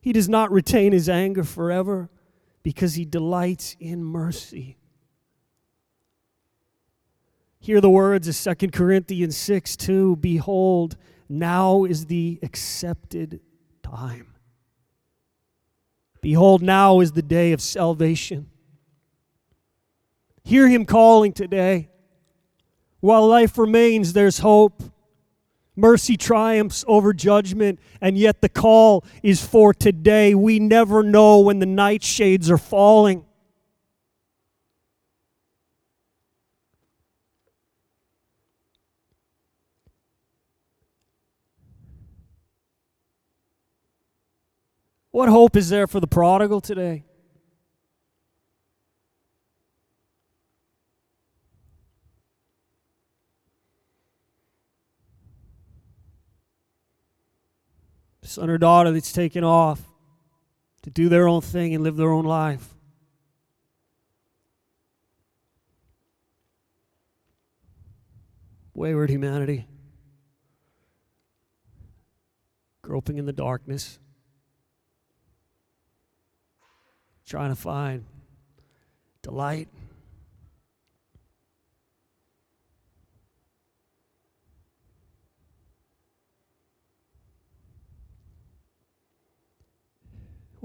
He 0.02 0.14
does 0.14 0.30
not 0.30 0.52
retain 0.52 0.92
his 0.92 1.10
anger 1.10 1.44
forever 1.44 2.10
because 2.64 2.96
he 2.96 3.06
delights 3.06 3.76
in 3.80 4.04
mercy 4.04 4.78
Hear 7.66 7.82
the 7.82 7.90
words 7.90 8.28
of 8.28 8.60
2 8.60 8.68
Corinthians 8.68 9.36
6 9.36 9.76
2 9.76 10.18
Behold 10.18 10.98
now 11.28 11.84
is 11.86 12.06
the 12.06 12.38
accepted 12.44 13.40
time. 13.82 14.36
Behold, 16.22 16.62
now 16.62 17.00
is 17.00 17.14
the 17.14 17.24
day 17.24 17.54
of 17.54 17.62
salvation. 17.62 18.52
Hear 20.44 20.68
him 20.68 20.86
calling 20.86 21.34
today. 21.34 21.90
While 23.00 23.28
life 23.28 23.58
remains, 23.58 24.14
there's 24.14 24.38
hope. 24.38 24.84
Mercy 25.76 26.16
triumphs 26.16 26.86
over 26.88 27.14
judgment, 27.14 27.80
and 28.00 28.18
yet 28.18 28.42
the 28.42 28.50
call 28.50 29.04
is 29.22 29.46
for 29.46 29.74
today. 29.74 30.34
We 30.34 30.60
never 30.60 31.04
know 31.04 31.40
when 31.40 31.60
the 31.60 31.66
nightshades 31.66 32.50
are 32.50 32.58
falling. 32.58 33.26
What 45.12 45.30
hope 45.30 45.56
is 45.56 45.70
there 45.70 45.88
for 45.88 46.02
the 46.02 46.08
prodigal 46.08 46.60
today? 46.60 47.06
Son 58.26 58.50
or 58.50 58.58
daughter 58.58 58.92
that's 58.92 59.14
taken 59.14 59.44
off 59.44 59.82
to 60.82 60.90
do 60.90 61.10
their 61.10 61.28
own 61.28 61.42
thing 61.42 61.74
and 61.74 61.84
live 61.84 61.96
their 61.96 62.12
own 62.12 62.26
life. 62.26 62.74
Wayward 68.74 69.10
humanity, 69.10 69.68
groping 72.82 73.18
in 73.18 73.26
the 73.26 73.32
darkness, 73.32 74.00
trying 77.26 77.50
to 77.50 77.56
find 77.56 78.04
delight. 79.22 79.70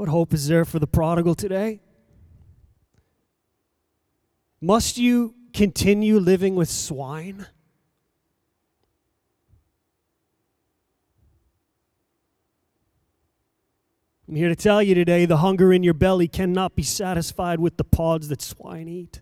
What 0.00 0.08
hope 0.08 0.32
is 0.32 0.48
there 0.48 0.64
for 0.64 0.78
the 0.78 0.86
prodigal 0.86 1.34
today? 1.34 1.82
Must 4.58 4.96
you 4.96 5.34
continue 5.52 6.18
living 6.18 6.54
with 6.54 6.70
swine? 6.70 7.46
I'm 14.26 14.36
here 14.36 14.48
to 14.48 14.56
tell 14.56 14.82
you 14.82 14.94
today 14.94 15.26
the 15.26 15.36
hunger 15.36 15.70
in 15.70 15.82
your 15.82 15.92
belly 15.92 16.28
cannot 16.28 16.74
be 16.74 16.82
satisfied 16.82 17.60
with 17.60 17.76
the 17.76 17.84
pods 17.84 18.28
that 18.28 18.40
swine 18.40 18.88
eat. 18.88 19.20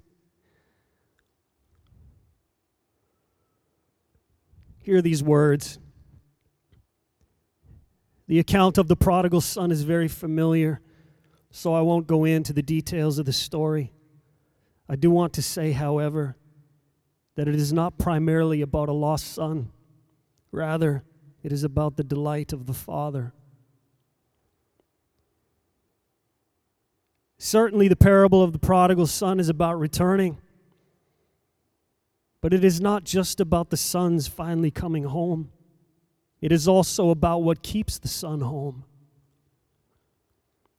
Hear 4.84 5.02
these 5.02 5.24
words. 5.24 5.80
The 8.28 8.38
account 8.38 8.76
of 8.76 8.88
the 8.88 8.96
prodigal 8.96 9.40
son 9.40 9.72
is 9.72 9.82
very 9.82 10.06
familiar, 10.06 10.82
so 11.50 11.72
I 11.72 11.80
won't 11.80 12.06
go 12.06 12.24
into 12.24 12.52
the 12.52 12.62
details 12.62 13.18
of 13.18 13.24
the 13.24 13.32
story. 13.32 13.90
I 14.86 14.96
do 14.96 15.10
want 15.10 15.32
to 15.34 15.42
say, 15.42 15.72
however, 15.72 16.36
that 17.36 17.48
it 17.48 17.54
is 17.54 17.72
not 17.72 17.98
primarily 17.98 18.60
about 18.60 18.90
a 18.90 18.92
lost 18.92 19.32
son. 19.32 19.70
Rather, 20.52 21.04
it 21.42 21.52
is 21.52 21.64
about 21.64 21.96
the 21.96 22.04
delight 22.04 22.52
of 22.52 22.66
the 22.66 22.74
Father. 22.74 23.32
Certainly, 27.38 27.88
the 27.88 27.96
parable 27.96 28.42
of 28.42 28.52
the 28.52 28.58
prodigal 28.58 29.06
son 29.06 29.40
is 29.40 29.48
about 29.48 29.78
returning. 29.78 30.36
But 32.42 32.52
it 32.52 32.62
is 32.62 32.78
not 32.78 33.04
just 33.04 33.40
about 33.40 33.70
the 33.70 33.76
sons 33.78 34.28
finally 34.28 34.70
coming 34.70 35.04
home. 35.04 35.50
It 36.40 36.53
is 36.53 36.68
also 36.68 37.11
about 37.11 37.42
what 37.42 37.62
keeps 37.62 37.98
the 37.98 38.09
son 38.09 38.40
home. 38.40 38.85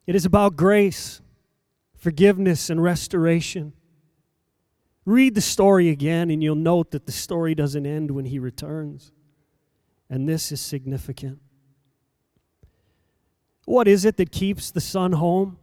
It 0.08 0.15
is 0.15 0.26
about 0.26 0.56
grace, 0.56 1.22
forgiveness, 1.98 2.69
and 2.69 2.82
restoration. 2.82 3.74
Read 5.06 5.36
the 5.36 5.41
story 5.41 5.89
again, 5.89 6.30
and 6.30 6.41
you'll 6.41 6.56
note 6.56 6.91
that 6.91 7.06
the 7.06 7.12
story 7.12 7.56
doesn't 7.56 7.86
end 7.86 8.12
when 8.12 8.26
he 8.26 8.39
returns. 8.39 9.12
And 10.10 10.28
this 10.28 10.52
is 10.52 10.62
significant. 10.62 11.39
What 13.65 13.88
is 13.88 14.06
it 14.06 14.17
that 14.17 14.32
keeps 14.32 14.72
the 14.72 14.82
son 14.82 15.12
home? 15.12 15.58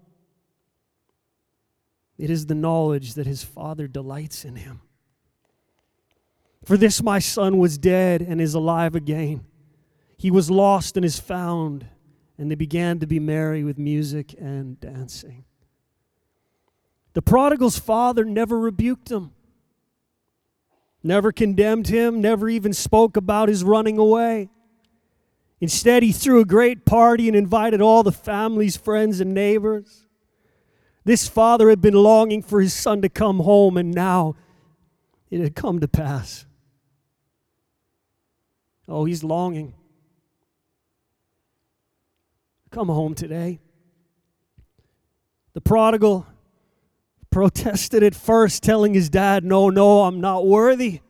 It 2.19 2.31
is 2.31 2.47
the 2.47 2.55
knowledge 2.55 3.15
that 3.15 3.27
his 3.27 3.43
father 3.43 3.89
delights 3.89 4.45
in 4.45 4.57
him. 4.57 4.81
For 6.65 6.77
this 6.77 7.03
my 7.03 7.19
son 7.19 7.59
was 7.59 7.79
dead 7.79 8.23
and 8.23 8.41
is 8.41 8.55
alive 8.55 8.95
again. 8.95 9.45
He 10.17 10.31
was 10.31 10.51
lost 10.51 10.97
and 10.97 11.05
is 11.05 11.21
found, 11.21 11.87
and 12.39 12.51
they 12.51 12.55
began 12.55 12.99
to 13.01 13.07
be 13.07 13.21
merry 13.21 13.63
with 13.63 13.79
music 13.79 14.35
and 14.39 14.81
dancing. 14.81 15.45
The 17.13 17.23
prodigal's 17.23 17.79
father 17.79 18.25
never 18.25 18.59
rebuked 18.59 19.11
him, 19.11 19.33
never 21.03 21.33
condemned 21.33 21.89
him, 21.89 22.21
never 22.21 22.49
even 22.49 22.73
spoke 22.73 23.17
about 23.17 23.49
his 23.49 23.65
running 23.65 23.99
away. 23.99 24.51
Instead, 25.61 26.03
he 26.03 26.13
threw 26.13 26.41
a 26.41 26.45
great 26.45 26.85
party 26.85 27.29
and 27.29 27.37
invited 27.37 27.81
all 27.81 28.03
the 28.03 28.13
family's 28.13 28.77
friends 28.77 29.21
and 29.21 29.33
neighbors. 29.33 30.07
This 31.05 31.29
father 31.29 31.71
had 31.71 31.81
been 31.81 31.95
longing 31.95 32.43
for 32.43 32.61
his 32.61 32.75
son 32.75 33.01
to 33.03 33.09
come 33.09 33.41
home, 33.41 33.77
and 33.77 33.95
now 33.95 34.35
it 35.31 35.41
had 35.41 35.55
come 35.55 35.81
to 35.81 35.89
pass. 35.89 36.45
Oh, 38.89 39.05
he's 39.05 39.25
longing. 39.25 39.75
Come 42.71 42.89
home 42.89 43.15
today. 43.15 43.61
The 45.55 45.61
prodigal 45.61 46.27
protested 47.31 48.03
at 48.03 48.15
first, 48.15 48.63
telling 48.63 48.95
his 48.95 49.09
dad, 49.09 49.45
No, 49.45 49.71
no, 49.71 50.03
I'm 50.03 50.21
not 50.21 50.47
worthy. 50.47 51.01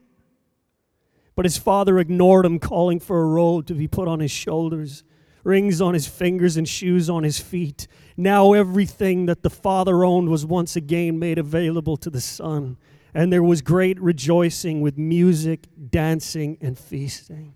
But 1.34 1.44
his 1.44 1.58
father 1.58 1.98
ignored 1.98 2.46
him, 2.46 2.58
calling 2.58 3.00
for 3.00 3.20
a 3.22 3.26
robe 3.26 3.66
to 3.66 3.74
be 3.74 3.88
put 3.88 4.08
on 4.08 4.20
his 4.20 4.30
shoulders 4.30 5.04
rings 5.46 5.80
on 5.80 5.94
his 5.94 6.08
fingers 6.08 6.56
and 6.56 6.68
shoes 6.68 7.08
on 7.08 7.22
his 7.22 7.38
feet. 7.38 7.86
Now 8.16 8.52
everything 8.52 9.26
that 9.26 9.42
the 9.42 9.50
Father 9.50 10.04
owned 10.04 10.28
was 10.28 10.44
once 10.44 10.74
again 10.74 11.20
made 11.20 11.38
available 11.38 11.96
to 11.98 12.10
the 12.10 12.20
Son. 12.20 12.76
And 13.14 13.32
there 13.32 13.44
was 13.44 13.62
great 13.62 13.98
rejoicing 14.00 14.80
with 14.80 14.98
music, 14.98 15.68
dancing, 15.90 16.58
and 16.60 16.76
feasting. 16.76 17.54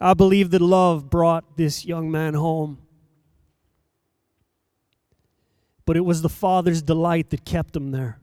I 0.00 0.14
believe 0.14 0.50
that 0.50 0.62
love 0.62 1.10
brought 1.10 1.56
this 1.56 1.84
young 1.84 2.10
man 2.10 2.34
home. 2.34 2.78
But 5.84 5.96
it 5.96 6.04
was 6.04 6.22
the 6.22 6.28
Father's 6.28 6.82
delight 6.82 7.30
that 7.30 7.44
kept 7.44 7.76
him 7.76 7.90
there. 7.90 8.20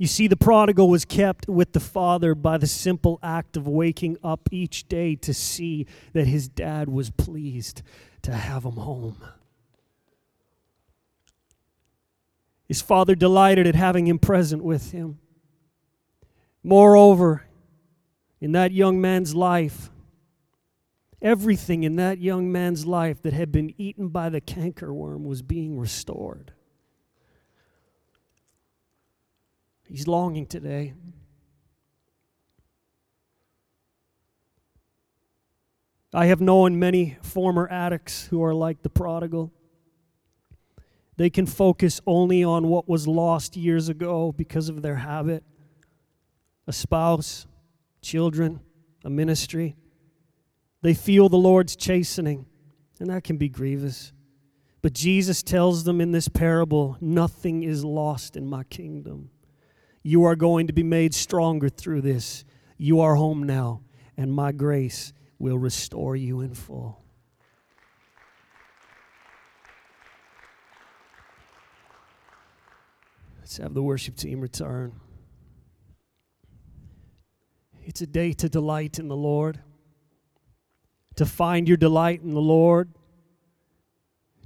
You 0.00 0.06
see, 0.06 0.26
the 0.28 0.36
prodigal 0.36 0.88
was 0.88 1.04
kept 1.04 1.46
with 1.46 1.72
the 1.72 1.78
father 1.78 2.34
by 2.34 2.56
the 2.56 2.66
simple 2.66 3.18
act 3.22 3.54
of 3.54 3.68
waking 3.68 4.16
up 4.24 4.48
each 4.50 4.88
day 4.88 5.14
to 5.16 5.34
see 5.34 5.86
that 6.14 6.26
his 6.26 6.48
dad 6.48 6.88
was 6.88 7.10
pleased 7.10 7.82
to 8.22 8.32
have 8.32 8.64
him 8.64 8.76
home. 8.76 9.22
His 12.66 12.80
father 12.80 13.14
delighted 13.14 13.66
at 13.66 13.74
having 13.74 14.06
him 14.06 14.18
present 14.18 14.64
with 14.64 14.92
him. 14.92 15.18
Moreover, 16.62 17.44
in 18.40 18.52
that 18.52 18.72
young 18.72 19.02
man's 19.02 19.34
life, 19.34 19.90
everything 21.22 21.82
in 21.82 21.96
that 21.96 22.18
young 22.18 22.50
man's 22.50 22.86
life 22.86 23.22
that 23.22 23.32
had 23.32 23.52
been 23.52 23.74
eaten 23.78 24.08
by 24.08 24.28
the 24.28 24.40
cankerworm 24.40 25.24
was 25.24 25.42
being 25.42 25.78
restored. 25.78 26.52
He's 29.88 30.06
longing 30.06 30.46
today. 30.46 30.94
I 36.12 36.26
have 36.26 36.40
known 36.40 36.78
many 36.78 37.18
former 37.22 37.68
addicts 37.70 38.26
who 38.26 38.42
are 38.42 38.54
like 38.54 38.82
the 38.82 38.88
prodigal. 38.88 39.52
They 41.16 41.30
can 41.30 41.46
focus 41.46 42.00
only 42.06 42.42
on 42.42 42.68
what 42.68 42.88
was 42.88 43.06
lost 43.06 43.56
years 43.56 43.88
ago 43.88 44.32
because 44.32 44.68
of 44.68 44.82
their 44.82 44.96
habit 44.96 45.44
a 46.66 46.72
spouse, 46.72 47.46
children, 48.00 48.60
a 49.04 49.10
ministry. 49.10 49.76
They 50.82 50.94
feel 50.94 51.28
the 51.28 51.36
Lord's 51.36 51.76
chastening, 51.76 52.46
and 52.98 53.10
that 53.10 53.24
can 53.24 53.36
be 53.36 53.48
grievous. 53.48 54.12
But 54.82 54.94
Jesus 54.94 55.42
tells 55.42 55.84
them 55.84 56.00
in 56.00 56.12
this 56.12 56.28
parable 56.28 56.96
nothing 57.00 57.62
is 57.62 57.84
lost 57.84 58.36
in 58.36 58.46
my 58.46 58.64
kingdom. 58.64 59.30
You 60.02 60.24
are 60.24 60.36
going 60.36 60.66
to 60.68 60.72
be 60.72 60.82
made 60.82 61.14
stronger 61.14 61.68
through 61.68 62.00
this. 62.00 62.44
You 62.78 63.00
are 63.00 63.16
home 63.16 63.42
now, 63.42 63.82
and 64.16 64.32
my 64.32 64.52
grace 64.52 65.12
will 65.38 65.58
restore 65.58 66.16
you 66.16 66.40
in 66.40 66.54
full. 66.54 67.02
Let's 73.38 73.58
have 73.58 73.74
the 73.74 73.82
worship 73.82 74.16
team 74.16 74.40
return. 74.40 74.92
It's 77.82 78.00
a 78.00 78.06
day 78.06 78.32
to 78.34 78.48
delight 78.48 78.98
in 78.98 79.08
the 79.08 79.16
Lord, 79.16 79.60
to 81.20 81.26
find 81.26 81.68
your 81.68 81.76
delight 81.76 82.22
in 82.22 82.32
the 82.32 82.40
Lord, 82.40 82.88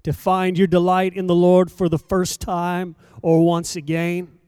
to 0.03 0.13
find 0.13 0.59
your 0.59 0.67
delight 0.67 1.15
in 1.15 1.29
the 1.29 1.35
Lord 1.35 1.71
for 1.71 1.89
the 1.89 2.01
first 2.01 2.41
time 2.41 2.97
or 3.23 3.47
once 3.47 3.77
again. 3.77 4.41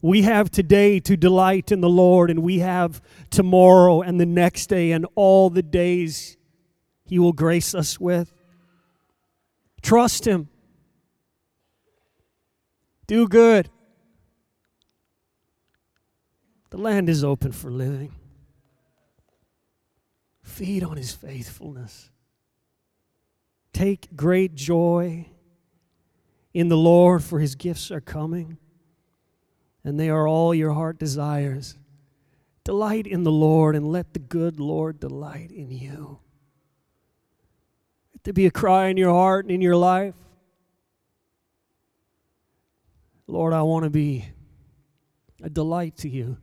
We 0.00 0.22
have 0.22 0.48
today 0.48 1.00
to 1.00 1.16
delight 1.16 1.72
in 1.72 1.80
the 1.80 1.88
Lord, 1.88 2.30
and 2.30 2.40
we 2.40 2.60
have 2.60 3.02
tomorrow 3.30 4.00
and 4.00 4.20
the 4.20 4.26
next 4.26 4.68
day 4.68 4.92
and 4.92 5.08
all 5.16 5.50
the 5.50 5.60
days 5.60 6.36
He 7.04 7.18
will 7.18 7.32
grace 7.32 7.74
us 7.74 7.98
with. 7.98 8.32
Trust 9.82 10.24
Him. 10.24 10.48
Do 13.08 13.26
good. 13.26 13.70
The 16.70 16.78
land 16.78 17.08
is 17.08 17.24
open 17.24 17.50
for 17.50 17.72
living. 17.72 18.12
Feed 20.44 20.84
on 20.84 20.96
his 20.96 21.10
faithfulness. 21.10 22.10
Take 23.72 24.14
great 24.14 24.54
joy 24.54 25.26
in 26.52 26.68
the 26.68 26.76
Lord, 26.76 27.24
for 27.24 27.40
his 27.40 27.56
gifts 27.56 27.90
are 27.90 28.00
coming, 28.00 28.58
and 29.82 29.98
they 29.98 30.08
are 30.08 30.28
all 30.28 30.54
your 30.54 30.72
heart 30.72 30.98
desires. 30.98 31.76
Delight 32.62 33.06
in 33.06 33.24
the 33.24 33.32
Lord, 33.32 33.74
and 33.74 33.90
let 33.90 34.12
the 34.12 34.20
good 34.20 34.60
Lord 34.60 35.00
delight 35.00 35.50
in 35.50 35.72
you. 35.72 36.20
Let 38.14 38.22
there 38.22 38.34
be 38.34 38.46
a 38.46 38.52
cry 38.52 38.86
in 38.86 38.96
your 38.96 39.12
heart 39.12 39.46
and 39.46 39.50
in 39.50 39.60
your 39.60 39.76
life. 39.76 40.14
Lord, 43.26 43.54
I 43.54 43.62
want 43.62 43.84
to 43.84 43.90
be 43.90 44.26
a 45.42 45.50
delight 45.50 45.96
to 45.96 46.08
you. 46.08 46.36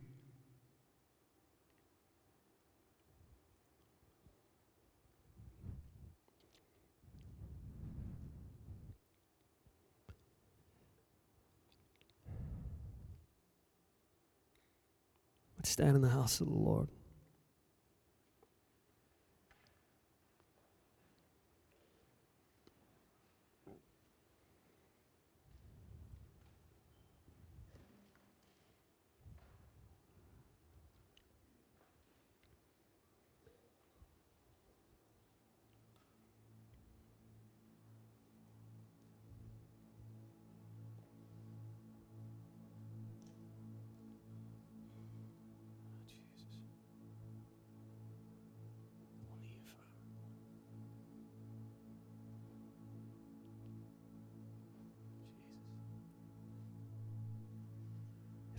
Stand 15.64 15.96
in 15.96 16.02
the 16.02 16.08
house 16.08 16.40
of 16.40 16.48
the 16.48 16.54
Lord. 16.54 16.88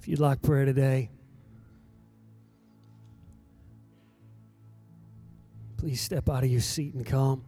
If 0.04 0.10
you'd 0.10 0.20
like 0.20 0.42
prayer 0.42 0.66
today, 0.66 1.10
please 5.78 6.02
step 6.02 6.28
out 6.28 6.44
of 6.44 6.50
your 6.50 6.60
seat 6.60 6.94
and 6.94 7.06
come. 7.06 7.46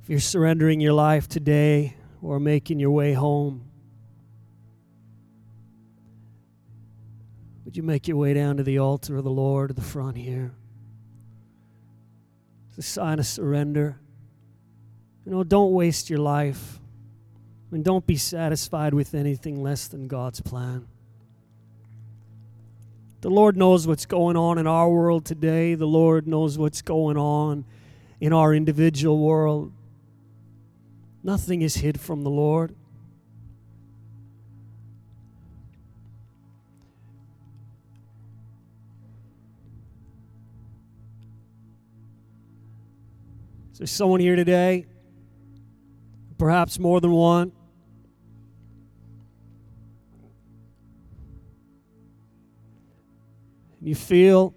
If 0.00 0.08
you're 0.08 0.20
surrendering 0.20 0.80
your 0.80 0.92
life 0.92 1.26
today 1.26 1.96
or 2.22 2.38
making 2.38 2.78
your 2.78 2.92
way 2.92 3.12
home, 3.12 3.64
would 7.64 7.76
you 7.76 7.82
make 7.82 8.06
your 8.06 8.18
way 8.18 8.34
down 8.34 8.58
to 8.58 8.62
the 8.62 8.78
altar 8.78 9.16
of 9.16 9.24
the 9.24 9.30
Lord 9.30 9.70
at 9.70 9.74
the 9.74 9.82
front 9.82 10.16
here? 10.16 10.54
It's 12.68 12.78
a 12.78 12.82
sign 12.82 13.18
of 13.18 13.26
surrender. 13.26 13.98
You 15.26 15.32
know, 15.32 15.42
don't 15.42 15.72
waste 15.72 16.08
your 16.08 16.20
life. 16.20 16.78
And 17.72 17.82
don't 17.82 18.06
be 18.06 18.16
satisfied 18.16 18.92
with 18.92 19.14
anything 19.14 19.62
less 19.62 19.88
than 19.88 20.06
God's 20.06 20.42
plan. 20.42 20.86
The 23.22 23.30
Lord 23.30 23.56
knows 23.56 23.86
what's 23.86 24.04
going 24.04 24.36
on 24.36 24.58
in 24.58 24.66
our 24.66 24.90
world 24.90 25.24
today. 25.24 25.74
The 25.74 25.86
Lord 25.86 26.26
knows 26.26 26.58
what's 26.58 26.82
going 26.82 27.16
on 27.16 27.64
in 28.20 28.34
our 28.34 28.52
individual 28.52 29.18
world. 29.18 29.72
Nothing 31.22 31.62
is 31.62 31.76
hid 31.76 31.98
from 31.98 32.24
the 32.24 32.30
Lord. 32.30 32.74
Is 43.72 43.78
there 43.78 43.86
someone 43.86 44.20
here 44.20 44.36
today? 44.36 44.84
Perhaps 46.36 46.78
more 46.78 47.00
than 47.00 47.12
one 47.12 47.52
you 53.82 53.94
feel 53.96 54.54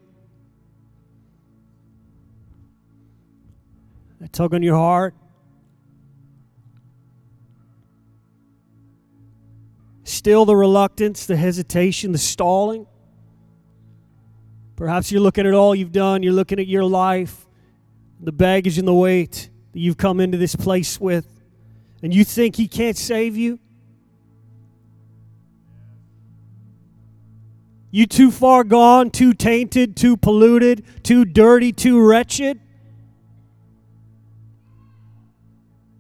that 4.20 4.32
tug 4.32 4.54
on 4.54 4.62
your 4.62 4.76
heart, 4.76 5.16
still 10.04 10.46
the 10.46 10.56
reluctance, 10.56 11.26
the 11.26 11.36
hesitation, 11.36 12.12
the 12.12 12.18
stalling. 12.18 12.86
Perhaps 14.76 15.12
you're 15.12 15.22
looking 15.22 15.48
at 15.48 15.54
all 15.54 15.74
you've 15.74 15.92
done, 15.92 16.22
you're 16.22 16.34
looking 16.34 16.60
at 16.60 16.68
your 16.68 16.84
life, 16.84 17.48
the 18.20 18.32
baggage 18.32 18.78
and 18.78 18.88
the 18.88 18.94
weight 18.94 19.50
that 19.74 19.80
you've 19.80 19.98
come 19.98 20.20
into 20.20 20.38
this 20.38 20.56
place 20.56 21.00
with, 21.00 21.28
and 22.04 22.14
you 22.14 22.24
think 22.24 22.56
He 22.56 22.68
can't 22.68 22.98
save 22.98 23.36
you. 23.36 23.60
You 27.96 28.06
too 28.06 28.30
far 28.30 28.66
gone, 28.66 29.10
too 29.10 29.34
tainted, 29.34 29.96
too 29.96 30.18
polluted, 30.18 30.84
too 31.02 31.24
dirty, 31.24 31.72
too 31.72 32.06
wretched? 32.06 32.60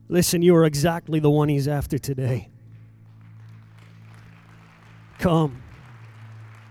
Listen, 0.09 0.41
you 0.41 0.53
are 0.57 0.65
exactly 0.65 1.21
the 1.21 1.29
one 1.29 1.47
he's 1.47 1.69
after 1.69 1.97
today. 1.97 2.49
Come. 5.19 5.63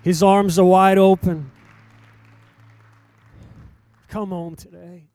His 0.02 0.22
arms 0.22 0.58
are 0.58 0.66
wide 0.66 0.98
open. 0.98 1.50
Come 4.08 4.28
home 4.28 4.56
today. 4.56 5.08